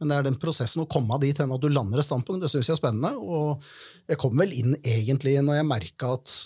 Men 0.00 0.12
det 0.12 0.20
er 0.20 0.28
den 0.28 0.38
prosessen 0.44 0.84
å 0.84 0.88
komme 0.88 1.16
dit 1.24 1.40
hen 1.40 1.56
at 1.56 1.64
du 1.64 1.72
lander 1.72 2.04
et 2.04 2.10
standpunkt, 2.10 2.44
det 2.44 2.52
syns 2.52 2.68
jeg 2.68 2.76
er 2.76 2.82
spennende. 2.82 3.16
Og 3.16 3.64
jeg 4.04 4.20
kom 4.20 4.36
vel 4.36 4.52
inn 4.52 4.76
egentlig 4.84 5.38
når 5.40 5.62
jeg 5.62 5.72
merka 5.72 6.12
at 6.20 6.38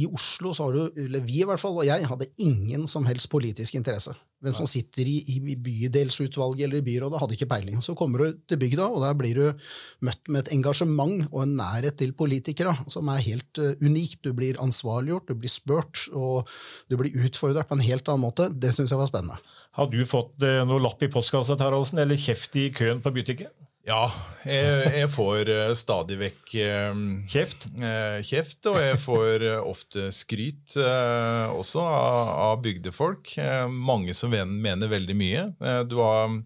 i 0.00 0.08
Oslo 0.08 0.56
så 0.56 0.70
har 0.70 0.80
du, 0.80 1.00
eller 1.08 1.24
vi 1.28 1.42
i 1.44 1.48
hvert 1.48 1.60
fall, 1.60 1.76
og 1.76 1.88
jeg, 1.88 2.08
hadde 2.08 2.32
ingen 2.40 2.88
som 2.88 3.04
helst 3.08 3.28
politisk 3.32 3.76
interesse. 3.76 4.16
Hvem 4.42 4.56
som 4.58 4.66
sitter 4.66 5.06
i, 5.06 5.16
i 5.36 5.54
bydelsutvalget 5.54 6.66
eller 6.66 6.80
i 6.80 6.86
byrådet, 6.86 7.20
hadde 7.22 7.36
ikke 7.36 7.50
peiling. 7.52 7.78
Så 7.84 7.94
kommer 7.98 8.22
du 8.24 8.40
til 8.50 8.58
bygda, 8.58 8.88
og 8.90 9.04
der 9.04 9.16
blir 9.18 9.38
du 9.38 9.68
møtt 10.06 10.28
med 10.28 10.42
et 10.42 10.52
engasjement 10.56 11.28
og 11.30 11.44
en 11.44 11.56
nærhet 11.60 11.98
til 12.00 12.14
politikere 12.18 12.74
som 12.90 13.10
er 13.12 13.22
helt 13.22 13.62
uh, 13.62 13.72
unikt. 13.82 14.22
Du 14.26 14.34
blir 14.36 14.58
ansvarliggjort, 14.62 15.30
du 15.30 15.38
blir 15.38 15.52
spurt, 15.52 16.06
og 16.10 16.50
du 16.90 16.98
blir 16.98 17.14
utfordret 17.22 17.70
på 17.70 17.78
en 17.78 17.86
helt 17.86 18.10
annen 18.10 18.26
måte. 18.26 18.50
Det 18.50 18.74
syns 18.74 18.90
jeg 18.90 19.00
var 19.00 19.10
spennende. 19.10 19.38
Har 19.78 19.88
du 19.88 20.02
fått 20.04 20.42
eh, 20.44 20.62
noe 20.68 20.82
lapp 20.84 21.00
i 21.00 21.08
postkassa 21.12 21.56
Taraldsen, 21.56 22.02
eller 22.02 22.18
kjeft 22.20 22.58
i 22.60 22.68
køen 22.76 23.00
på 23.04 23.14
butikken? 23.14 23.52
Ja, 23.82 24.04
jeg, 24.46 24.90
jeg 24.94 25.08
får 25.10 25.48
uh, 25.50 25.72
stadig 25.74 26.14
vekk 26.20 26.52
eh, 26.62 27.00
kjeft. 27.32 27.64
Eh, 27.82 28.20
kjeft, 28.22 28.60
og 28.70 28.76
jeg 28.78 29.00
får 29.02 29.44
ofte 29.58 30.06
skryt 30.14 30.76
også 30.78 31.82
av, 31.82 32.30
av 32.44 32.60
bygdefolk. 32.62 33.34
mange 33.72 34.14
som 34.14 34.30
mener 34.30 34.92
veldig 34.92 35.16
mye. 35.18 35.48
du 35.90 35.98
har 35.98 36.38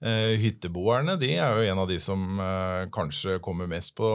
Hytteboerne 0.00 1.18
de 1.20 1.34
er 1.36 1.58
jo 1.58 1.72
en 1.74 1.80
av 1.82 1.90
de 1.90 1.98
som 2.00 2.38
kanskje 2.94 3.34
kommer 3.44 3.68
mest 3.68 3.92
på, 3.98 4.08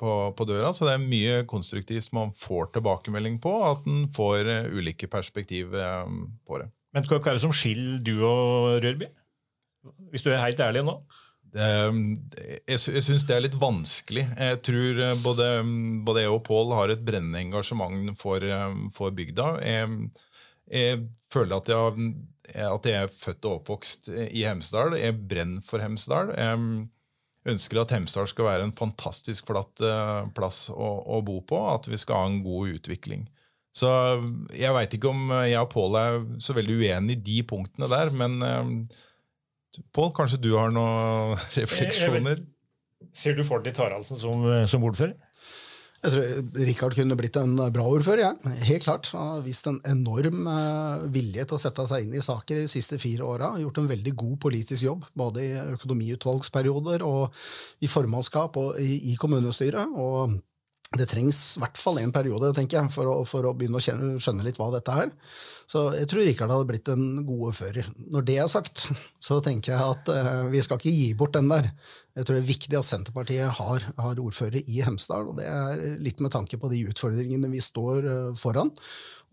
på, 0.00 0.12
på, 0.38 0.46
døra. 0.48 0.70
Så 0.72 0.86
det 0.88 0.94
er 0.94 1.02
mye 1.02 1.42
konstruktivt 1.50 2.14
man 2.16 2.32
får 2.32 2.70
tilbakemelding 2.78 3.36
på, 3.44 3.52
at 3.66 3.84
en 3.90 4.06
får 4.08 4.48
ulike 4.72 5.10
perspektiv 5.12 5.74
på 5.76 6.62
det. 6.62 6.70
Men 6.96 7.04
hva 7.10 7.20
er 7.20 7.36
det 7.36 7.44
som 7.44 7.52
skiller 7.52 8.00
du 8.00 8.14
og 8.24 8.78
Rørby? 8.86 9.10
Hvis 10.14 10.24
du 10.24 10.32
er 10.32 10.40
helt 10.46 10.64
ærlig 10.64 10.86
nå? 10.86 10.96
Jeg, 11.54 12.16
jeg 12.66 13.04
syns 13.04 13.24
det 13.28 13.36
er 13.36 13.44
litt 13.46 13.58
vanskelig. 13.60 14.26
Jeg 14.36 14.62
tror 14.66 15.02
eh, 15.04 15.18
både, 15.22 15.50
både 16.06 16.24
jeg 16.24 16.32
og 16.34 16.42
Pål 16.46 16.74
har 16.76 16.92
et 16.92 17.04
brennende 17.06 17.40
engasjement 17.40 18.12
for, 18.20 18.42
eh, 18.44 18.80
for 18.96 19.14
bygda. 19.16 19.52
Jeg, 19.64 20.10
jeg, 20.72 21.06
føler 21.32 21.56
at 21.56 21.70
jeg, 21.70 22.10
at 22.66 22.90
jeg, 22.90 23.06
er 23.06 23.14
født 23.14 23.48
og 23.48 23.60
oppvokst 23.60 24.10
i 24.26 24.44
Hemsedal. 24.46 24.98
Jeg 25.00 25.16
brenner 25.30 25.64
for 25.66 25.82
Hemsedal. 25.84 26.34
Jeg 26.36 27.54
ønsker 27.54 27.82
at 27.82 27.94
Hemsedal 27.94 28.28
skal 28.30 28.50
være 28.50 28.68
en 28.68 28.76
fantastisk 28.76 29.48
flatt 29.48 29.80
eh, 29.84 30.28
plass 30.36 30.66
å, 30.74 30.92
å 31.16 31.22
bo 31.24 31.40
på. 31.46 31.62
At 31.72 31.88
vi 31.88 32.00
skal 32.02 32.20
ha 32.20 32.28
en 32.32 32.42
god 32.44 32.76
utvikling. 32.76 33.26
Så 33.76 33.88
jeg 34.56 34.72
veit 34.72 34.94
ikke 34.96 35.10
om 35.12 35.34
jeg 35.44 35.60
og 35.60 35.72
Pål 35.72 35.98
er 36.00 36.22
så 36.40 36.54
veldig 36.56 36.78
uenige 36.80 37.18
i 37.18 37.24
de 37.26 37.42
punktene 37.44 37.90
der, 37.92 38.08
men 38.08 38.40
Pål, 39.96 40.12
kanskje 40.16 40.40
du 40.42 40.52
har 40.56 40.74
noen 40.74 41.36
refleksjoner? 41.58 42.44
Ser 43.16 43.36
du 43.36 43.44
for 43.46 43.64
deg 43.64 43.76
Taraldsen 43.76 44.18
som, 44.20 44.44
som 44.68 44.84
ordfører? 44.86 45.16
Jeg 46.06 46.12
tror 46.12 46.64
Rikard 46.68 46.94
kunne 46.94 47.16
blitt 47.18 47.36
en 47.40 47.56
bra 47.74 47.84
ordfører, 47.88 48.20
ja. 48.22 48.56
helt 48.68 48.84
klart. 48.84 49.08
Han 49.16 49.30
har 49.32 49.44
vist 49.46 49.66
en 49.66 49.80
enorm 49.88 50.44
uh, 50.46 51.06
vilje 51.12 51.46
til 51.48 51.56
å 51.56 51.60
sette 51.60 51.86
seg 51.90 52.04
inn 52.04 52.14
i 52.14 52.22
saker 52.22 52.60
de 52.60 52.68
siste 52.70 53.00
fire 53.02 53.26
åra. 53.26 53.54
Gjort 53.58 53.80
en 53.80 53.88
veldig 53.90 54.12
god 54.18 54.36
politisk 54.44 54.86
jobb, 54.86 55.08
både 55.18 55.42
i 55.42 55.54
økonomiutvalgsperioder 55.76 57.02
og 57.06 57.34
i 57.82 57.90
formannskap 57.90 58.58
og 58.60 58.78
i, 58.82 59.00
i 59.10 59.16
kommunestyret. 59.18 59.96
og 59.96 60.36
det 60.94 61.08
trengs 61.10 61.38
i 61.56 61.60
hvert 61.64 61.78
fall 61.80 61.98
en 61.98 62.12
periode 62.14 62.52
tenker 62.54 62.78
jeg, 62.78 62.90
for 62.94 63.10
å, 63.10 63.14
for 63.26 63.48
å 63.48 63.54
begynne 63.58 63.80
å 63.80 63.82
kjenne, 63.82 64.20
skjønne 64.22 64.44
litt 64.46 64.58
hva 64.60 64.68
dette 64.70 64.94
er. 64.94 65.10
Så 65.66 65.88
jeg 65.96 66.06
tror 66.06 66.22
Rikard 66.22 66.52
hadde 66.54 66.68
blitt 66.68 66.90
en 66.92 67.24
god 67.26 67.48
ordfører. 67.48 67.88
Når 68.14 68.26
det 68.28 68.36
er 68.38 68.50
sagt, 68.50 68.84
så 69.18 69.40
tenker 69.42 69.74
jeg 69.74 69.82
at 69.96 70.12
uh, 70.14 70.44
vi 70.52 70.62
skal 70.62 70.78
ikke 70.78 70.94
gi 70.94 71.08
bort 71.18 71.34
den 71.34 71.50
der. 71.50 71.72
Jeg 72.14 72.28
tror 72.28 72.38
det 72.38 72.44
er 72.44 72.52
viktig 72.52 72.78
at 72.78 72.86
Senterpartiet 72.86 73.58
har, 73.58 73.88
har 73.98 74.22
ordfører 74.22 74.62
i 74.62 74.78
Hemsedal, 74.86 75.32
og 75.32 75.40
det 75.40 75.48
er 75.50 75.98
litt 76.06 76.22
med 76.22 76.32
tanke 76.36 76.60
på 76.62 76.70
de 76.70 76.84
utfordringene 76.92 77.50
vi 77.50 77.64
står 77.64 78.06
uh, 78.06 78.30
foran. 78.38 78.70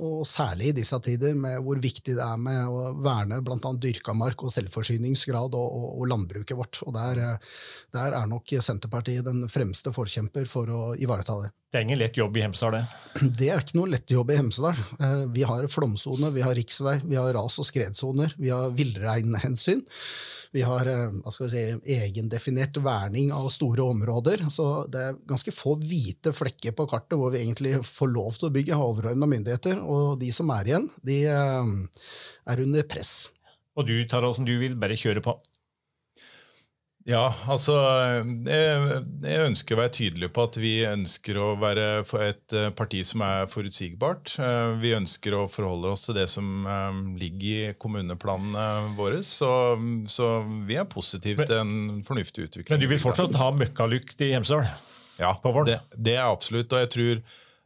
Og 0.04 0.28
særlig 0.28 0.72
i 0.72 0.76
disse 0.82 1.00
tider, 1.04 1.36
med 1.40 1.62
hvor 1.64 1.80
viktig 1.82 2.18
det 2.18 2.26
er 2.26 2.40
med 2.42 2.68
å 2.68 2.92
verne 3.04 3.40
bl.a. 3.46 3.74
dyrka 3.80 4.16
mark 4.18 4.44
og 4.44 4.54
selvforsyningsgrad 4.54 5.56
og, 5.56 5.80
og, 5.80 5.90
og 6.02 6.12
landbruket 6.12 6.60
vårt. 6.60 6.82
Og 6.88 6.96
der, 6.98 7.24
uh, 7.24 7.60
der 7.96 8.20
er 8.20 8.30
nok 8.30 8.56
Senterpartiet 8.64 9.26
den 9.26 9.48
fremste 9.52 9.94
forkjemper 9.96 10.50
for 10.50 10.70
å 10.70 10.82
ivareta 11.00 11.40
det. 11.42 11.54
Det 11.74 11.80
er 11.80 11.88
ingen 11.88 11.98
lett 12.04 12.18
jobb 12.20 12.36
i 12.38 12.44
Hemsedal, 12.44 12.76
det? 12.76 13.30
Det 13.40 13.48
er 13.50 13.64
ikke 13.64 13.80
noe 13.80 13.90
lett 13.96 14.12
jobb 14.14 14.30
i 14.30 14.36
Hemsedal. 14.38 14.78
Eh, 15.00 15.24
vi 15.34 15.42
har 15.50 15.66
flomsone, 15.74 16.30
vi 16.36 16.44
har 16.46 16.54
riksvei, 16.54 17.00
vi 17.02 17.18
har 17.18 17.34
ras- 17.34 17.58
og 17.58 17.66
skredsoner, 17.66 18.36
vi 18.38 18.52
har 18.54 18.76
villreinhensyn. 18.78 19.82
Vi 20.54 20.62
har 20.62 20.86
eh, 20.86 21.16
vi 21.40 21.50
si, 21.50 21.64
egendefinert 21.96 22.78
verning 22.78 23.32
av 23.34 23.48
store 23.50 23.88
områder. 23.90 24.46
Så 24.54 24.86
det 24.94 25.02
er 25.02 25.18
ganske 25.26 25.54
få 25.56 25.74
hvite 25.82 26.36
flekker 26.38 26.76
på 26.78 26.86
kartet 26.92 27.18
hvor 27.18 27.34
vi 27.34 27.42
egentlig 27.42 27.80
får 27.88 28.12
lov 28.14 28.38
til 28.38 28.52
å 28.52 28.54
bygge, 28.54 28.78
har 28.78 28.94
overordna 28.94 29.32
myndigheter. 29.32 29.82
Og 29.82 29.93
de 30.22 30.30
som 30.36 30.52
er 30.56 30.70
igjen, 30.72 30.90
de 31.06 31.24
eh, 31.32 31.74
er 32.54 32.64
under 32.66 32.86
press. 32.90 33.16
Og 33.74 33.88
du, 33.90 33.96
Taraldsen, 34.10 34.46
du 34.48 34.56
vil 34.62 34.78
bare 34.80 35.00
kjøre 35.00 35.24
på? 35.26 35.38
Ja, 37.04 37.26
altså 37.52 37.74
jeg, 38.48 39.00
jeg, 39.26 39.40
ønsker 39.44 39.76
å 39.76 39.80
være 39.82 39.92
tydelig 39.98 40.30
på 40.32 40.46
at 40.48 40.56
vi 40.62 40.72
ønsker 40.88 41.40
å 41.42 41.48
være 41.60 41.88
et 42.24 42.56
eh, 42.56 42.70
parti 42.76 43.02
som 43.04 43.26
er 43.26 43.50
forutsigbart. 43.52 44.38
Eh, 44.40 44.76
vi 44.80 44.94
ønsker 44.96 45.36
å 45.36 45.42
forholde 45.52 45.92
oss 45.92 46.06
til 46.08 46.16
det 46.16 46.30
som 46.32 46.64
eh, 46.64 47.02
ligger 47.20 47.74
i 47.74 47.76
kommuneplanene 47.76 48.96
våre. 48.96 49.20
Så, 49.28 49.52
så 50.08 50.32
vi 50.64 50.80
er 50.80 50.88
positive 50.88 51.44
til 51.50 51.60
en 51.60 52.04
fornuftig 52.08 52.48
utvikling. 52.48 52.72
Men 52.72 52.86
du 52.86 52.88
vil 52.94 53.04
fortsatt 53.04 53.36
ha 53.42 53.52
møkkalykt 53.52 54.24
i 54.24 54.32
Hjemsdal? 54.32 54.64
Ja, 55.20 55.36
det, 55.68 55.82
det 56.00 56.16
er 56.16 56.30
absolutt. 56.30 56.72
Og 56.72 56.86
jeg 56.86 56.94
tror 56.96 57.24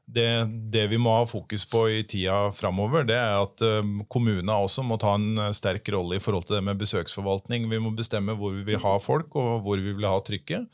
det, 0.07 0.47
det, 0.71 0.87
vi 0.87 0.97
må 0.97 1.11
ha 1.17 1.25
fokus 1.27 1.65
på 1.67 1.83
i 1.91 2.03
tida 2.07 2.51
framover, 2.55 3.03
det 3.07 3.17
er 3.19 3.41
at 3.41 3.63
um, 3.83 3.99
kommunene 4.07 4.55
også 4.55 4.85
må 4.87 4.95
ta 5.01 5.17
en 5.19 5.33
uh, 5.35 5.51
sterk 5.55 5.91
rolle 5.91 6.15
i 6.15 6.23
forhold 6.23 6.47
til 6.47 6.57
det 6.57 6.63
med 6.69 6.79
besøksforvaltning. 6.79 7.67
Vi 7.67 7.81
må 7.83 7.91
bestemme 7.95 8.37
hvor 8.39 8.55
vi 8.55 8.63
vil 8.69 8.79
ha 8.85 8.95
folk, 9.03 9.35
og 9.35 9.65
hvor 9.67 9.83
vi 9.83 9.91
vil 9.91 10.07
ha 10.07 10.15
trykket. 10.23 10.71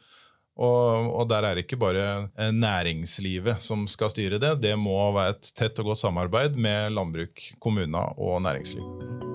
Og, 0.54 1.10
og, 1.10 1.26
der 1.32 1.48
er 1.48 1.58
det 1.58 1.66
ikke 1.66 1.82
bare 1.82 2.08
uh, 2.30 2.50
næringslivet 2.54 3.66
som 3.66 3.88
skal 3.90 4.14
styre 4.14 4.38
det. 4.38 4.60
Det 4.62 4.78
må 4.78 5.00
være 5.18 5.40
et 5.40 5.54
tett 5.58 5.82
og 5.82 5.92
godt 5.94 6.06
samarbeid 6.06 6.54
med 6.54 6.94
landbruk, 6.94 7.48
kommuner 7.58 8.14
og 8.22 8.44
næringsliv. 8.46 9.33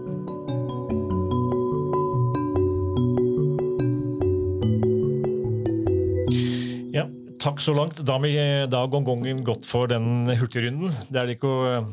Takk 7.39 7.63
så 7.63 7.75
langt. 7.77 8.01
Da 8.07 8.19
har 8.19 8.91
gongongen 8.91 9.45
gått 9.47 9.67
for 9.71 9.91
den 9.91 10.27
hurtigrunden. 10.39 10.93
Det 11.09 11.21
er 11.21 11.29
det 11.29 11.39
ikke 11.39 11.87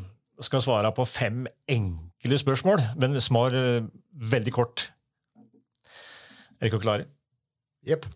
skal 0.44 0.62
svare 0.64 0.92
på 0.92 1.06
fem 1.08 1.46
enkle 1.70 2.38
spørsmål, 2.38 2.82
men 3.00 3.16
svar 3.24 3.54
eh, 3.56 3.86
veldig 4.12 4.52
kort. 4.52 4.90
Er 6.60 6.70
dere 6.70 6.80
klare? 6.80 7.08
Jepp. 7.86 8.06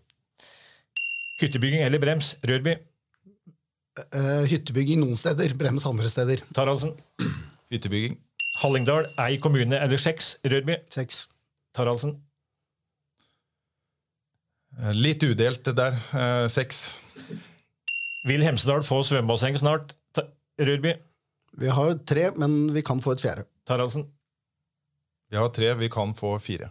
Hyttebygging 1.41 1.81
eller 1.85 2.01
brems? 2.01 2.35
Rørby? 2.45 2.75
Uh, 4.15 4.47
hyttebygging 4.47 5.01
noen 5.01 5.17
steder, 5.19 5.53
brems 5.57 5.85
andre 5.89 6.09
steder. 6.09 6.43
Taraldsen? 6.55 6.93
Hyttebygging. 7.73 8.17
Hallingdal, 8.61 9.07
ei 9.21 9.39
kommune 9.41 9.77
eller 9.77 10.01
seks? 10.01 10.35
Rørby? 10.45 10.77
Seks. 10.93 11.25
Taraldsen? 11.75 12.19
Eh, 14.79 14.93
litt 14.95 15.23
udelt 15.23 15.67
der. 15.75 15.97
Eh, 16.13 16.47
seks. 16.51 17.01
Vil 18.27 18.43
Hemsedal 18.45 18.85
få 18.85 19.01
svømmebasseng 19.05 19.57
snart? 19.59 19.95
Rørby? 20.61 20.93
Vi 21.57 21.71
har 21.73 21.95
tre, 22.07 22.29
men 22.37 22.73
vi 22.73 22.83
kan 22.85 23.01
få 23.01 23.15
et 23.15 23.23
fjerde. 23.23 23.47
Taraldsen. 23.67 24.05
Vi 25.31 25.39
har 25.39 25.49
tre, 25.49 25.73
vi 25.79 25.89
kan 25.89 26.13
få 26.15 26.35
fire. 26.39 26.69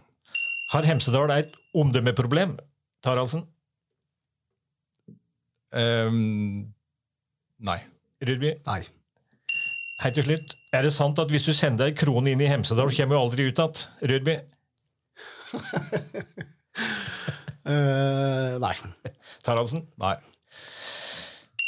Har 0.71 0.87
Hemsedal 0.87 1.33
et 1.35 1.51
omdømmeproblem? 1.75 2.55
Taraldsen. 3.03 3.43
Um, 5.71 6.73
nei. 7.59 7.79
Rørby? 8.23 8.55
Nei. 8.65 8.81
Helt 10.01 10.17
til 10.17 10.25
slutt. 10.25 10.55
Er 10.73 10.81
det 10.87 10.93
sant 10.95 11.19
at 11.21 11.29
hvis 11.29 11.45
du 11.45 11.53
sender 11.53 11.91
ei 11.91 11.97
krone 11.97 12.31
inn 12.33 12.41
i 12.41 12.49
Hemsedal, 12.49 12.89
kommer 12.95 13.17
du 13.17 13.21
aldri 13.21 13.49
ut 13.51 13.59
igjen? 13.61 13.83
Rudby. 14.09 14.39
Eh, 17.65 18.57
nei. 18.61 18.75
Taraldsen. 19.45 19.85
Nei. 20.01 20.15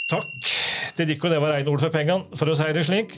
Takk 0.10 0.50
til 0.98 1.10
Dikko, 1.10 1.30
det 1.32 1.40
var 1.42 1.56
reine 1.56 1.72
ord 1.72 1.82
for 1.82 1.94
pengene, 1.94 2.38
for 2.38 2.52
å 2.52 2.58
si 2.58 2.70
det 2.76 2.86
slik. 2.86 3.18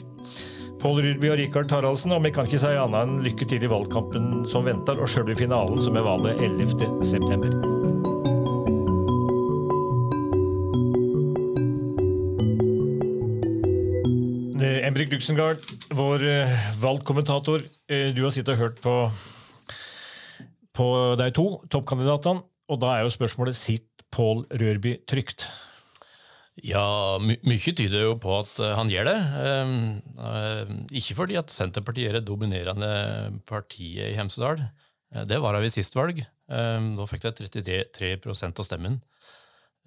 Pål 0.80 1.00
Rudby 1.02 1.30
og 1.32 1.38
Rikard 1.40 1.68
Taraldsen, 1.68 2.12
og 2.12 2.22
vi 2.24 2.32
kan 2.36 2.48
ikke 2.48 2.60
si 2.60 2.70
annet 2.72 3.00
enn 3.00 3.22
lykke 3.24 3.48
til 3.48 3.64
i 3.64 3.70
valgkampen 3.70 4.44
som 4.48 4.66
venter, 4.68 5.00
og 5.00 5.08
sjølve 5.10 5.36
finalen, 5.38 5.80
som 5.82 5.96
er 5.96 6.04
valget 6.04 6.42
11. 6.44 7.00
september. 7.04 7.52
Eh, 14.60 14.84
Embrik 14.88 15.16
Luxengard, 15.16 15.64
vår 15.96 16.26
eh, 16.28 16.68
valgkommentator, 16.80 17.64
eh, 17.88 18.12
du 18.16 18.22
har 18.24 18.36
sittet 18.36 18.54
og 18.56 18.62
hørt 18.62 18.84
på, 18.84 18.98
på 20.76 20.90
de 21.20 21.32
to 21.34 21.48
toppkandidatene, 21.72 22.44
og 22.70 22.80
da 22.82 22.96
er 22.96 23.06
jo 23.06 23.14
spørsmålet 23.14 23.58
sitt 23.58 23.88
Pål 24.14 24.44
Rørby 24.54 24.96
trygt? 25.08 25.48
Ja, 26.64 27.18
my 27.20 27.34
mye 27.44 27.72
tyder 27.76 28.06
jo 28.06 28.14
på 28.20 28.32
at 28.38 28.54
eh, 28.64 28.72
han 28.78 28.88
gjør 28.88 29.10
det. 29.10 29.16
Um, 29.44 29.74
uh, 30.16 30.70
ikke 30.88 31.18
fordi 31.18 31.36
at 31.36 31.52
Senterpartiet 31.52 32.08
er 32.08 32.18
det 32.18 32.28
dominerende 32.30 32.88
partiet 33.48 34.14
i 34.14 34.16
Hemsedal. 34.16 34.62
Eh, 35.12 35.26
det 35.28 35.40
var 35.42 35.56
det 35.56 35.66
ved 35.66 35.74
sist 35.74 35.98
valg. 35.98 36.24
Da 36.46 37.06
fikk 37.10 37.24
de 37.26 37.48
33% 37.58 38.62
av 38.62 38.66
stemmen. 38.66 39.00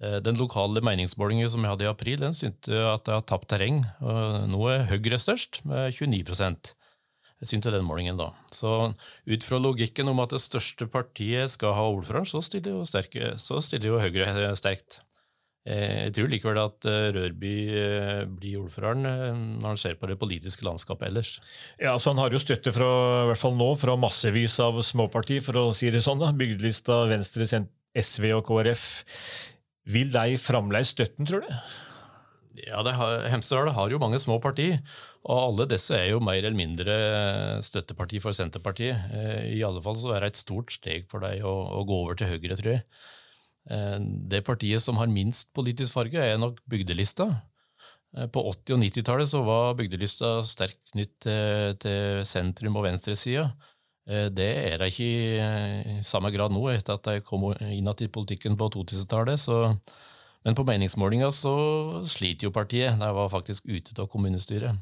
Eh, 0.02 0.18
Den 0.20 0.38
lokale 0.38 0.82
meningsmålingen 0.84 1.50
som 1.50 1.64
jeg 1.64 1.72
hadde 1.72 1.86
i 1.86 1.90
april, 1.90 2.20
den 2.20 2.36
syntes 2.36 2.68
at 2.68 3.08
jeg 3.08 3.16
har 3.16 3.26
tapt 3.26 3.48
terreng. 3.50 3.82
Nå 4.00 4.60
er 4.70 4.86
Høyre 4.92 5.18
størst, 5.18 5.64
med 5.64 5.96
29 5.96 6.36
Jeg 6.38 6.79
syntes 7.48 7.72
den 7.72 7.86
målingen 7.88 8.18
da. 8.20 8.30
Så 8.52 8.92
ut 9.24 9.44
fra 9.46 9.58
logikken 9.62 10.10
om 10.12 10.20
at 10.20 10.34
det 10.34 10.42
største 10.44 10.84
partiet 10.92 11.48
skal 11.54 11.72
ha 11.78 11.86
ordføreren, 11.88 12.28
så 12.28 12.42
stiller 12.44 12.74
jo, 12.76 12.82
sterke, 12.84 13.36
så 13.40 13.62
stiller 13.64 13.94
jo 13.94 14.00
Høyre 14.02 14.50
sterkt. 14.60 14.98
Eh, 15.64 16.06
Jeg 16.08 16.14
tror 16.16 16.28
likevel 16.32 16.60
at 16.60 16.84
eh, 16.88 17.08
Rørby 17.16 17.54
eh, 17.76 18.22
blir 18.28 18.60
ordføreren 18.62 19.04
eh, 19.08 19.40
når 19.60 19.66
han 19.74 19.80
ser 19.80 19.96
på 20.00 20.08
det 20.08 20.18
politiske 20.20 20.64
landskapet 20.64 21.08
ellers. 21.10 21.34
Ja, 21.80 21.96
så 21.98 22.12
Han 22.14 22.18
har 22.22 22.32
jo 22.32 22.40
støtte 22.40 22.72
fra 22.72 22.88
i 23.24 23.28
hvert 23.30 23.40
fall 23.40 23.56
nå, 23.56 23.70
fra 23.80 23.96
massevis 24.00 24.58
av 24.64 24.80
småparti, 24.84 25.40
for 25.44 25.60
å 25.60 25.68
si 25.76 25.90
det 25.92 26.00
sånn. 26.04 26.20
da, 26.20 26.32
Bygdelista, 26.32 27.04
Venstre, 27.12 27.48
SV 27.96 28.32
og 28.38 28.44
KrF. 28.48 28.88
Vil 29.90 30.12
de 30.12 30.36
fremdeles 30.40 30.92
støtten, 30.92 31.28
tror 31.28 31.44
du? 31.44 31.54
Ja, 32.66 32.82
det 32.84 32.92
har, 32.98 33.22
Hemsedal 33.32 33.70
har 33.72 33.92
jo 33.92 34.00
mange 34.02 34.18
små 34.20 34.36
parti, 34.42 34.72
og 35.28 35.36
alle 35.36 35.66
disse 35.68 35.92
er 35.92 36.10
jo 36.14 36.20
mer 36.24 36.38
eller 36.40 36.56
mindre 36.56 36.94
støtteparti 37.64 38.20
for 38.24 38.32
Senterpartiet. 38.36 39.10
Eh, 39.12 39.58
I 39.58 39.62
alle 39.66 39.82
fall 39.84 39.98
så 40.00 40.14
er 40.16 40.24
det 40.24 40.32
et 40.32 40.40
stort 40.40 40.72
steg 40.72 41.04
for 41.10 41.20
deg 41.20 41.44
å, 41.44 41.52
å 41.76 41.84
gå 41.84 41.98
over 42.06 42.16
til 42.16 42.30
Høyre, 42.30 42.56
tror 42.56 42.72
jeg. 42.78 42.84
Eh, 43.70 43.98
Det 44.32 44.40
partiet 44.46 44.80
som 44.80 44.96
har 44.96 45.12
minst 45.12 45.52
politisk 45.56 45.92
farge, 45.98 46.16
er 46.16 46.40
nok 46.40 46.62
Bygdelista. 46.64 47.28
Eh, 48.16 48.30
På 48.32 48.46
80- 48.48 48.78
og 48.78 48.80
90-tallet 48.86 49.28
så 49.28 49.44
var 49.44 49.76
Bygdelista 49.76 50.38
sterkt 50.48 50.80
knytt 50.94 51.18
til, 51.20 52.24
sentrum- 52.24 52.80
og 52.80 52.88
venstresida. 52.88 53.50
Eh, 54.08 54.30
Det 54.32 54.50
er 54.72 54.78
det 54.80 54.88
ikke 54.88 55.04
i 55.04 56.02
samme 56.02 56.32
grad 56.32 56.50
nå, 56.50 56.64
etter 56.72 56.96
at 56.96 57.04
de 57.04 57.20
kom 57.20 57.50
inn 57.60 57.92
i 57.92 58.08
politikken 58.08 58.56
på 58.56 58.72
2000-tallet. 58.72 59.36
men 60.44 60.54
på 60.54 60.64
meningsmålinga 60.64 61.28
så 61.28 62.00
sliter 62.08 62.48
jo 62.48 62.50
partiet. 62.50 62.98
De 62.98 63.12
var 63.12 63.28
faktisk 63.28 63.66
ute 63.68 64.00
av 64.00 64.08
kommunestyret. 64.08 64.80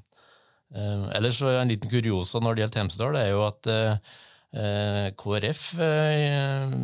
Eh, 0.75 1.05
ellers 1.17 1.41
så 1.41 1.53
en 1.57 1.71
liten 1.71 1.91
kuriosa 1.91 2.43
når 2.45 2.57
det 2.57 2.65
gjelder 2.65 2.83
Hemsedal, 2.83 3.17
det 3.17 3.23
er 3.25 3.33
jo 3.33 3.45
at 3.47 3.69
eh, 3.73 5.09
KrF, 5.17 5.65
eh, 5.85 6.75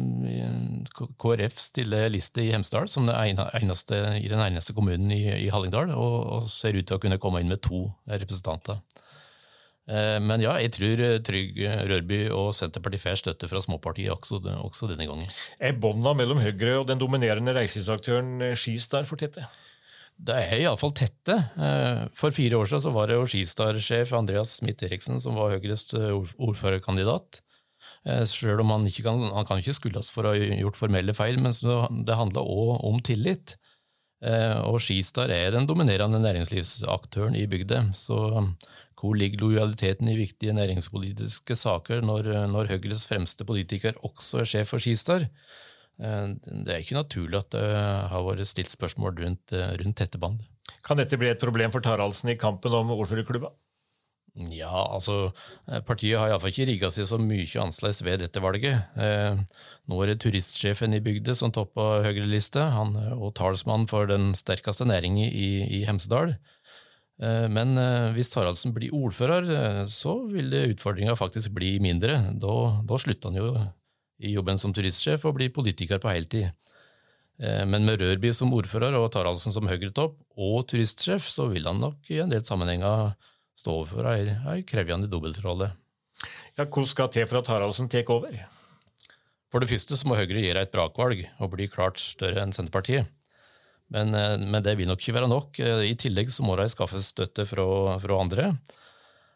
KrF 1.20 1.61
stiller 1.61 2.09
liste 2.12 2.44
i 2.44 2.53
Hemsedal 2.55 2.88
som 2.92 3.09
eneste, 3.12 4.01
i 4.20 4.29
den 4.31 4.40
eneste 4.40 4.77
kommunen 4.77 5.12
i, 5.12 5.23
i 5.44 5.51
Hallingdal, 5.53 5.92
og, 5.92 6.18
og 6.38 6.51
ser 6.53 6.77
ut 6.79 6.88
til 6.88 6.97
å 6.97 7.03
kunne 7.03 7.20
komme 7.20 7.44
inn 7.44 7.53
med 7.53 7.64
to 7.64 7.87
representanter. 8.09 8.81
Men 9.85 10.40
ja, 10.40 10.55
jeg 10.64 10.70
tror 10.73 11.01
Trygg 11.29 11.59
Rørby 11.90 12.23
og 12.33 12.55
Senterpartiet 12.57 13.03
får 13.03 13.18
støtte 13.20 13.51
fra 13.51 13.61
småpartiet 13.61 14.14
også, 14.14 14.38
også 14.64 14.88
denne 14.88 15.05
gangen. 15.05 15.29
Er 15.61 15.77
bånda 15.77 16.14
mellom 16.16 16.40
Høyre 16.40 16.79
og 16.79 16.87
den 16.88 17.03
dominerende 17.03 17.53
reiselivsaktøren 17.53 18.38
Skis 18.55 18.62
Skistar 18.62 19.05
for 19.05 19.20
tette? 19.20 19.44
Det 20.14 20.35
er 20.35 20.61
iallfall 20.62 20.92
tette. 20.94 21.35
Eh, 21.59 22.05
For 22.14 22.35
fire 22.35 22.61
år 22.61 22.68
siden 22.70 22.94
var 22.94 23.11
det 23.11 23.16
jo 23.18 23.27
Skistar-sjef 23.29 24.12
Andreas 24.14 24.61
Smith 24.61 24.87
Eriksen 24.87 25.18
som 25.20 25.35
var 25.38 25.57
Høyres 25.57 25.88
eh, 25.98 26.14
ordførerkandidat. 26.38 27.40
Eh, 28.07 28.22
Selv 28.31 28.62
om 28.62 28.70
han 28.70 28.87
ikke 28.87 29.05
kan, 29.09 29.20
han 29.35 29.48
kan 29.48 29.61
ikke 29.61 29.74
skyldes 29.74 30.12
for 30.14 30.29
å 30.29 30.35
ha 30.37 30.38
gjort 30.62 30.79
formelle 30.79 31.16
feil, 31.16 31.40
men 31.42 31.53
det 32.07 32.18
handla 32.20 32.46
òg 32.46 32.79
om 32.87 33.03
tillit. 33.05 33.59
Og 34.24 34.79
Skistar 34.81 35.29
er 35.29 35.50
den 35.53 35.66
dominerende 35.68 36.16
næringslivsaktøren 36.22 37.35
i 37.37 37.42
bygda. 37.50 37.83
Så 37.92 38.16
hvor 38.96 39.18
ligger 39.20 39.42
lojaliteten 39.42 40.09
i 40.09 40.14
viktige 40.16 40.55
næringspolitiske 40.57 41.53
saker 41.61 42.00
når, 42.00 42.31
når 42.48 42.70
Høyres 42.70 43.05
fremste 43.11 43.44
politiker 43.44 43.98
også 44.00 44.40
er 44.40 44.48
sjef 44.48 44.72
for 44.72 44.81
Skistar? 44.81 45.27
Eh, 46.00 46.35
Det 46.66 46.74
er 46.74 46.83
ikke 46.83 46.98
naturlig 46.98 47.38
at 47.38 47.50
det 47.54 47.66
har 48.11 48.26
vært 48.26 48.46
stilt 48.46 48.72
spørsmål 48.72 49.18
rundt, 49.20 49.52
eh, 49.52 49.76
rundt 49.80 49.96
dette 49.96 50.18
band. 50.18 50.40
Kan 50.85 50.96
dette 50.96 51.18
bli 51.20 51.28
et 51.28 51.40
problem 51.40 51.70
for 51.70 51.80
Taraldsen 51.80 52.30
i 52.30 52.37
kampen 52.40 52.72
om 52.72 52.90
ordførerklubba? 52.90 53.52
Ja, 54.35 54.88
altså, 54.90 55.33
eh, 55.70 55.78
partiet 55.87 56.18
har 56.18 56.28
iallfall 56.28 56.50
ikke 56.50 56.66
rigga 56.66 56.90
seg 56.90 57.07
så 57.07 57.20
mye 57.22 57.46
annerledes 57.62 58.02
ved 58.02 58.18
dette 58.18 58.40
valget. 58.42 58.83
Eh, 58.98 59.37
nå 59.88 60.02
er 60.02 60.07
det 60.11 60.18
turistsjefen 60.24 60.94
i 60.96 61.00
bygda 61.04 61.37
som 61.38 61.52
topper 61.52 62.02
Høyre-lista, 62.02 62.66
han 62.74 62.96
er 62.96 63.14
og 63.14 63.35
talsmann 63.38 63.87
for 63.88 64.07
den 64.11 64.33
sterkeste 64.35 64.88
næringen 64.90 65.30
i, 65.30 65.62
i 65.78 65.85
Hemsedal. 65.87 66.35
Eh, 67.22 67.46
men 67.46 67.78
eh, 67.78 68.11
hvis 68.16 68.33
Taraldsen 68.35 68.74
blir 68.74 68.90
ordfører, 68.90 69.46
eh, 69.46 69.85
så 69.87 70.16
vil 70.26 70.50
det 70.50 70.66
utfordringa 70.74 71.14
faktisk 71.14 71.54
bli 71.54 71.76
mindre. 71.78 72.18
Da, 72.42 72.83
da 72.83 72.98
slutter 72.98 73.30
han 73.30 73.38
jo 73.38 73.52
i 74.24 74.34
jobben 74.34 74.58
som 74.60 74.72
turistsjef 74.74 75.24
og 75.28 75.37
bli 75.38 75.50
politiker 75.52 76.00
på 76.02 76.12
heltid. 76.12 76.50
Eh, 77.38 77.64
Men 77.66 77.84
med 77.84 78.00
Rørby 78.00 78.32
som 78.32 78.52
ordfører 78.56 78.96
og 78.98 79.10
Taraldsen 79.12 79.52
som 79.54 79.68
Høyre-topp 79.68 80.18
og 80.37 80.66
turistsjef, 80.70 81.28
så 81.28 81.48
vil 81.52 81.66
han 81.68 81.80
nok 81.82 82.10
i 82.10 82.20
en 82.24 82.32
del 82.32 82.44
sammenhenger 82.44 83.14
stå 83.58 83.78
overfor 83.80 84.10
ei, 84.10 84.34
ei 84.50 84.62
krevende 84.66 85.10
dobbeltrolle. 85.10 85.72
Ja, 86.56 86.64
Hva 86.64 86.87
skal 86.87 87.10
til 87.10 87.26
for 87.26 87.40
at 87.42 87.48
Taraldsen 87.50 87.90
tar 87.90 88.08
over? 88.10 88.34
For 89.52 89.62
det 89.62 89.70
første 89.70 89.94
så 89.98 90.08
må 90.10 90.16
Høyre 90.18 90.42
gjøre 90.42 90.64
et 90.66 90.72
brakvalg 90.74 91.20
og 91.38 91.52
bli 91.52 91.68
klart 91.70 92.00
større 92.02 92.42
enn 92.42 92.54
Senterpartiet. 92.54 93.06
Men, 93.94 94.14
eh, 94.14 94.38
men 94.38 94.62
det 94.64 94.76
vil 94.78 94.88
nok 94.88 95.02
ikke 95.02 95.18
være 95.18 95.30
nok. 95.30 95.60
Eh, 95.60 95.84
I 95.90 95.94
tillegg 95.94 96.32
så 96.34 96.42
må 96.46 96.56
de 96.58 96.66
skaffe 96.72 96.98
støtte 97.04 97.46
fra, 97.46 97.66
fra 98.02 98.20
andre. 98.20 98.48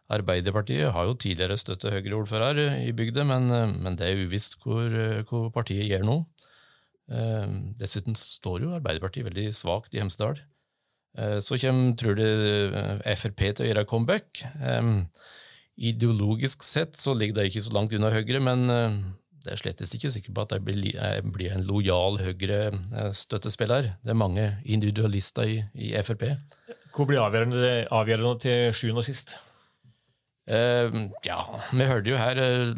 Arbeiderpartiet 0.08 0.88
har 0.94 1.04
jo 1.04 1.16
tidligere 1.20 1.58
støttet 1.60 1.92
Høyre-ordfører 1.92 2.78
i 2.80 2.92
bygda, 2.96 3.26
men, 3.28 3.50
eh, 3.52 3.72
men 3.76 3.96
det 4.00 4.08
er 4.08 4.22
uvisst 4.24 4.56
hvor, 4.62 4.86
eh, 4.88 5.22
hvor 5.28 5.50
partiet 5.52 5.84
gjør 5.84 6.06
nå. 6.08 6.16
Eh, 7.12 7.48
Dessuten 7.80 8.16
står 8.16 8.64
jo 8.64 8.76
Arbeiderpartiet 8.76 9.28
veldig 9.28 9.50
svakt 9.52 9.92
i 9.94 10.00
Hemsedal. 10.00 10.40
Så 11.42 11.56
kommer, 11.58 11.96
tror 11.98 12.14
du, 12.14 12.22
eh, 12.22 13.14
Frp 13.16 13.40
til 13.56 13.64
å 13.64 13.68
gjøre 13.68 13.86
comeback. 13.88 14.44
Ideologisk 15.76 16.62
sett 16.62 16.94
så 16.94 17.14
ligger 17.16 17.34
de 17.34 17.48
ikke 17.48 17.64
så 17.64 17.72
langt 17.74 17.92
unna 17.92 18.10
Høyre, 18.12 18.38
men 18.40 18.68
det 19.42 19.52
er 19.52 19.56
slett 19.56 19.82
ikke 19.82 20.12
sikker 20.12 20.32
på 20.36 20.44
at 20.44 20.54
de 20.54 20.60
blir 20.60 21.50
en 21.50 21.66
lojal 21.66 22.20
Høyre-støttespiller. 22.22 23.96
Det 24.04 24.14
er 24.14 24.14
mange 24.14 24.46
individualister 24.64 25.48
i, 25.48 25.58
i 25.74 25.90
Frp. 26.02 26.36
Hvor 26.94 27.08
blir 27.08 27.18
avgjørende, 27.24 27.88
avgjørende 27.90 28.40
til 28.40 28.72
sjuende 28.72 29.02
og 29.02 29.08
sist? 29.08 29.38
Eh, 30.48 30.94
ja, 31.26 31.38
vi 31.76 31.84
hørte 31.84 32.08
jo 32.08 32.16
her 32.16 32.38
eh, 32.40 32.70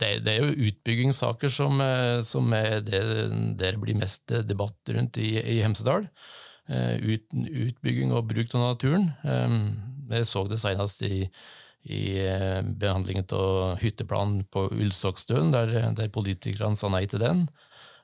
det, 0.00 0.12
det 0.24 0.32
er 0.32 0.46
jo 0.46 0.68
utbyggingssaker 0.70 1.50
som, 1.52 1.80
eh, 1.84 2.20
som 2.24 2.46
er 2.56 2.78
det 2.86 3.02
det 3.60 3.72
blir 3.82 3.98
mest 4.00 4.32
debatt 4.48 4.92
rundt 4.96 5.20
i, 5.20 5.34
i 5.36 5.60
Hemsedal. 5.64 6.08
Ut, 6.72 7.24
utbygging 7.34 8.14
og 8.14 8.28
bruk 8.30 8.52
av 8.54 8.62
naturen. 8.62 9.08
Vi 10.08 10.20
så 10.24 10.44
det 10.48 10.60
senest 10.62 11.02
i, 11.04 11.26
i 11.90 12.02
eh, 12.22 12.62
behandlingen 12.62 13.26
av 13.36 13.82
hytteplanen 13.82 14.46
på 14.48 14.68
Ulsokstølen, 14.70 15.50
der, 15.52 15.90
der 15.98 16.12
politikerne 16.14 16.78
sa 16.78 16.88
nei 16.88 17.02
til 17.10 17.20
den. 17.20 17.44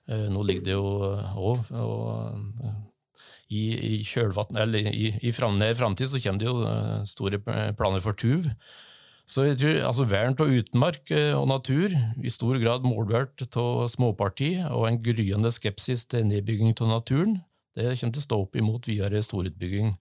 Nå 0.09 0.43
ligger 0.49 0.67
det 0.67 0.75
jo 0.75 0.91
òg 1.39 1.71
i, 3.49 3.63
i 3.63 3.95
kjølvann, 4.05 4.59
eller 4.61 4.91
i, 4.91 5.15
i 5.23 5.33
fram, 5.37 5.63
framtid 5.79 6.11
så 6.11 6.21
kommer 6.25 6.43
det 6.43 6.51
jo 6.51 6.69
store 7.09 7.41
planer 7.79 8.05
for 8.05 8.19
TUV. 8.19 8.51
Så 9.29 9.45
jeg 9.45 9.59
tror 9.61 9.83
altså 9.91 10.07
Vern 10.09 10.37
av 10.41 10.53
utmark 10.57 11.11
eh, 11.13 11.35
og 11.37 11.51
natur, 11.51 11.93
i 12.17 12.33
stor 12.33 12.57
grad 12.63 12.87
målbart 12.89 13.45
av 13.61 13.85
småparti, 13.93 14.55
og 14.73 14.87
en 14.89 15.01
gryende 15.05 15.53
skepsis 15.53 16.07
til 16.09 16.25
nedbygging 16.31 16.73
av 16.81 16.95
naturen, 16.95 17.43
det 17.77 17.93
kommer 18.01 18.17
til 18.17 18.23
å 18.23 18.25
stå 18.25 18.39
opp 18.43 18.57
imot 18.59 18.89
videre 18.89 19.21
storutbygging. 19.23 19.93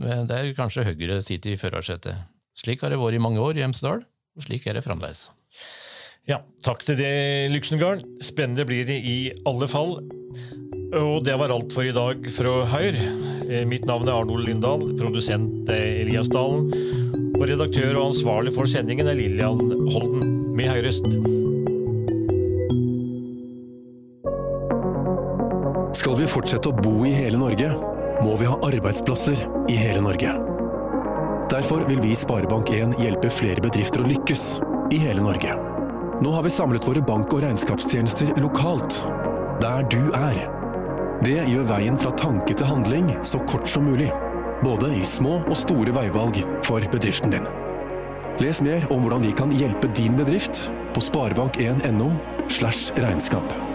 Men 0.00 0.26
der 0.30 0.48
kanskje 0.56 0.86
Høyre 0.88 1.20
sitter 1.22 1.52
i 1.52 1.60
førersetet. 1.60 2.24
Slik 2.58 2.82
har 2.82 2.90
det 2.90 2.98
vært 3.00 3.20
i 3.20 3.22
mange 3.22 3.44
år 3.44 3.60
i 3.60 3.62
Hemsedal, 3.62 4.02
og 4.02 4.46
slik 4.46 4.66
er 4.66 4.78
det 4.78 4.86
fremdeles. 4.86 5.28
Ja, 6.26 6.40
takk 6.64 6.82
til 6.86 6.96
det, 6.96 7.12
Lyksengard. 7.52 8.06
Spennende 8.24 8.64
blir 8.66 8.88
det 8.88 8.98
i 9.04 9.18
alle 9.48 9.68
fall. 9.68 9.98
Og 10.96 11.22
det 11.26 11.36
var 11.38 11.52
alt 11.52 11.76
for 11.76 11.84
i 11.84 11.94
dag 11.94 12.24
fra 12.32 12.56
Høyre. 12.72 13.06
Eh, 13.52 13.68
mitt 13.68 13.84
navn 13.84 14.08
er 14.08 14.16
Arnold 14.16 14.48
Lindahl, 14.48 14.88
produsent 14.96 15.68
Elias 15.76 16.32
Dalen. 16.32 17.01
Og 17.38 17.46
redaktør 17.48 17.96
og 17.96 18.10
ansvarlig 18.10 18.52
for 18.54 18.68
sendingen 18.68 19.08
er 19.08 19.16
Lillian 19.18 19.60
Holden. 19.92 20.28
Med 20.52 20.68
høyrest. 20.68 21.06
Skal 25.96 26.16
vi 26.18 26.28
fortsette 26.28 26.68
å 26.68 26.76
bo 26.76 27.02
i 27.08 27.12
hele 27.14 27.40
Norge, 27.40 27.70
må 28.22 28.36
vi 28.40 28.48
ha 28.50 28.58
arbeidsplasser 28.68 29.44
i 29.72 29.76
hele 29.80 30.02
Norge. 30.04 30.32
Derfor 31.52 31.84
vil 31.88 32.00
vi 32.04 32.12
i 32.12 32.18
Sparebank1 32.18 32.96
hjelpe 33.00 33.30
flere 33.32 33.64
bedrifter 33.64 34.04
å 34.04 34.08
lykkes 34.08 34.46
i 34.92 35.00
hele 35.02 35.24
Norge. 35.24 35.56
Nå 36.22 36.32
har 36.36 36.44
vi 36.46 36.52
samlet 36.54 36.84
våre 36.86 37.02
bank- 37.04 37.32
og 37.34 37.42
regnskapstjenester 37.44 38.34
lokalt, 38.40 39.00
der 39.62 39.88
du 39.92 40.00
er. 40.16 40.44
Det 41.22 41.40
gjør 41.48 41.68
veien 41.68 41.98
fra 41.98 42.12
tanke 42.18 42.54
til 42.54 42.66
handling 42.66 43.12
så 43.26 43.40
kort 43.48 43.68
som 43.70 43.84
mulig. 43.88 44.10
Både 44.62 44.92
i 44.94 45.02
små 45.02 45.40
og 45.42 45.56
store 45.58 45.90
veivalg 45.96 46.36
for 46.62 46.84
bedriften 46.92 47.34
din. 47.34 47.48
Les 48.38 48.62
mer 48.62 48.86
om 48.94 49.02
hvordan 49.02 49.26
vi 49.26 49.34
kan 49.34 49.50
hjelpe 49.50 49.90
din 49.98 50.14
bedrift 50.14 50.68
på 50.94 51.02
sparebank1.no 51.02 52.12
slash 52.46 52.94
regnskap. 52.94 53.71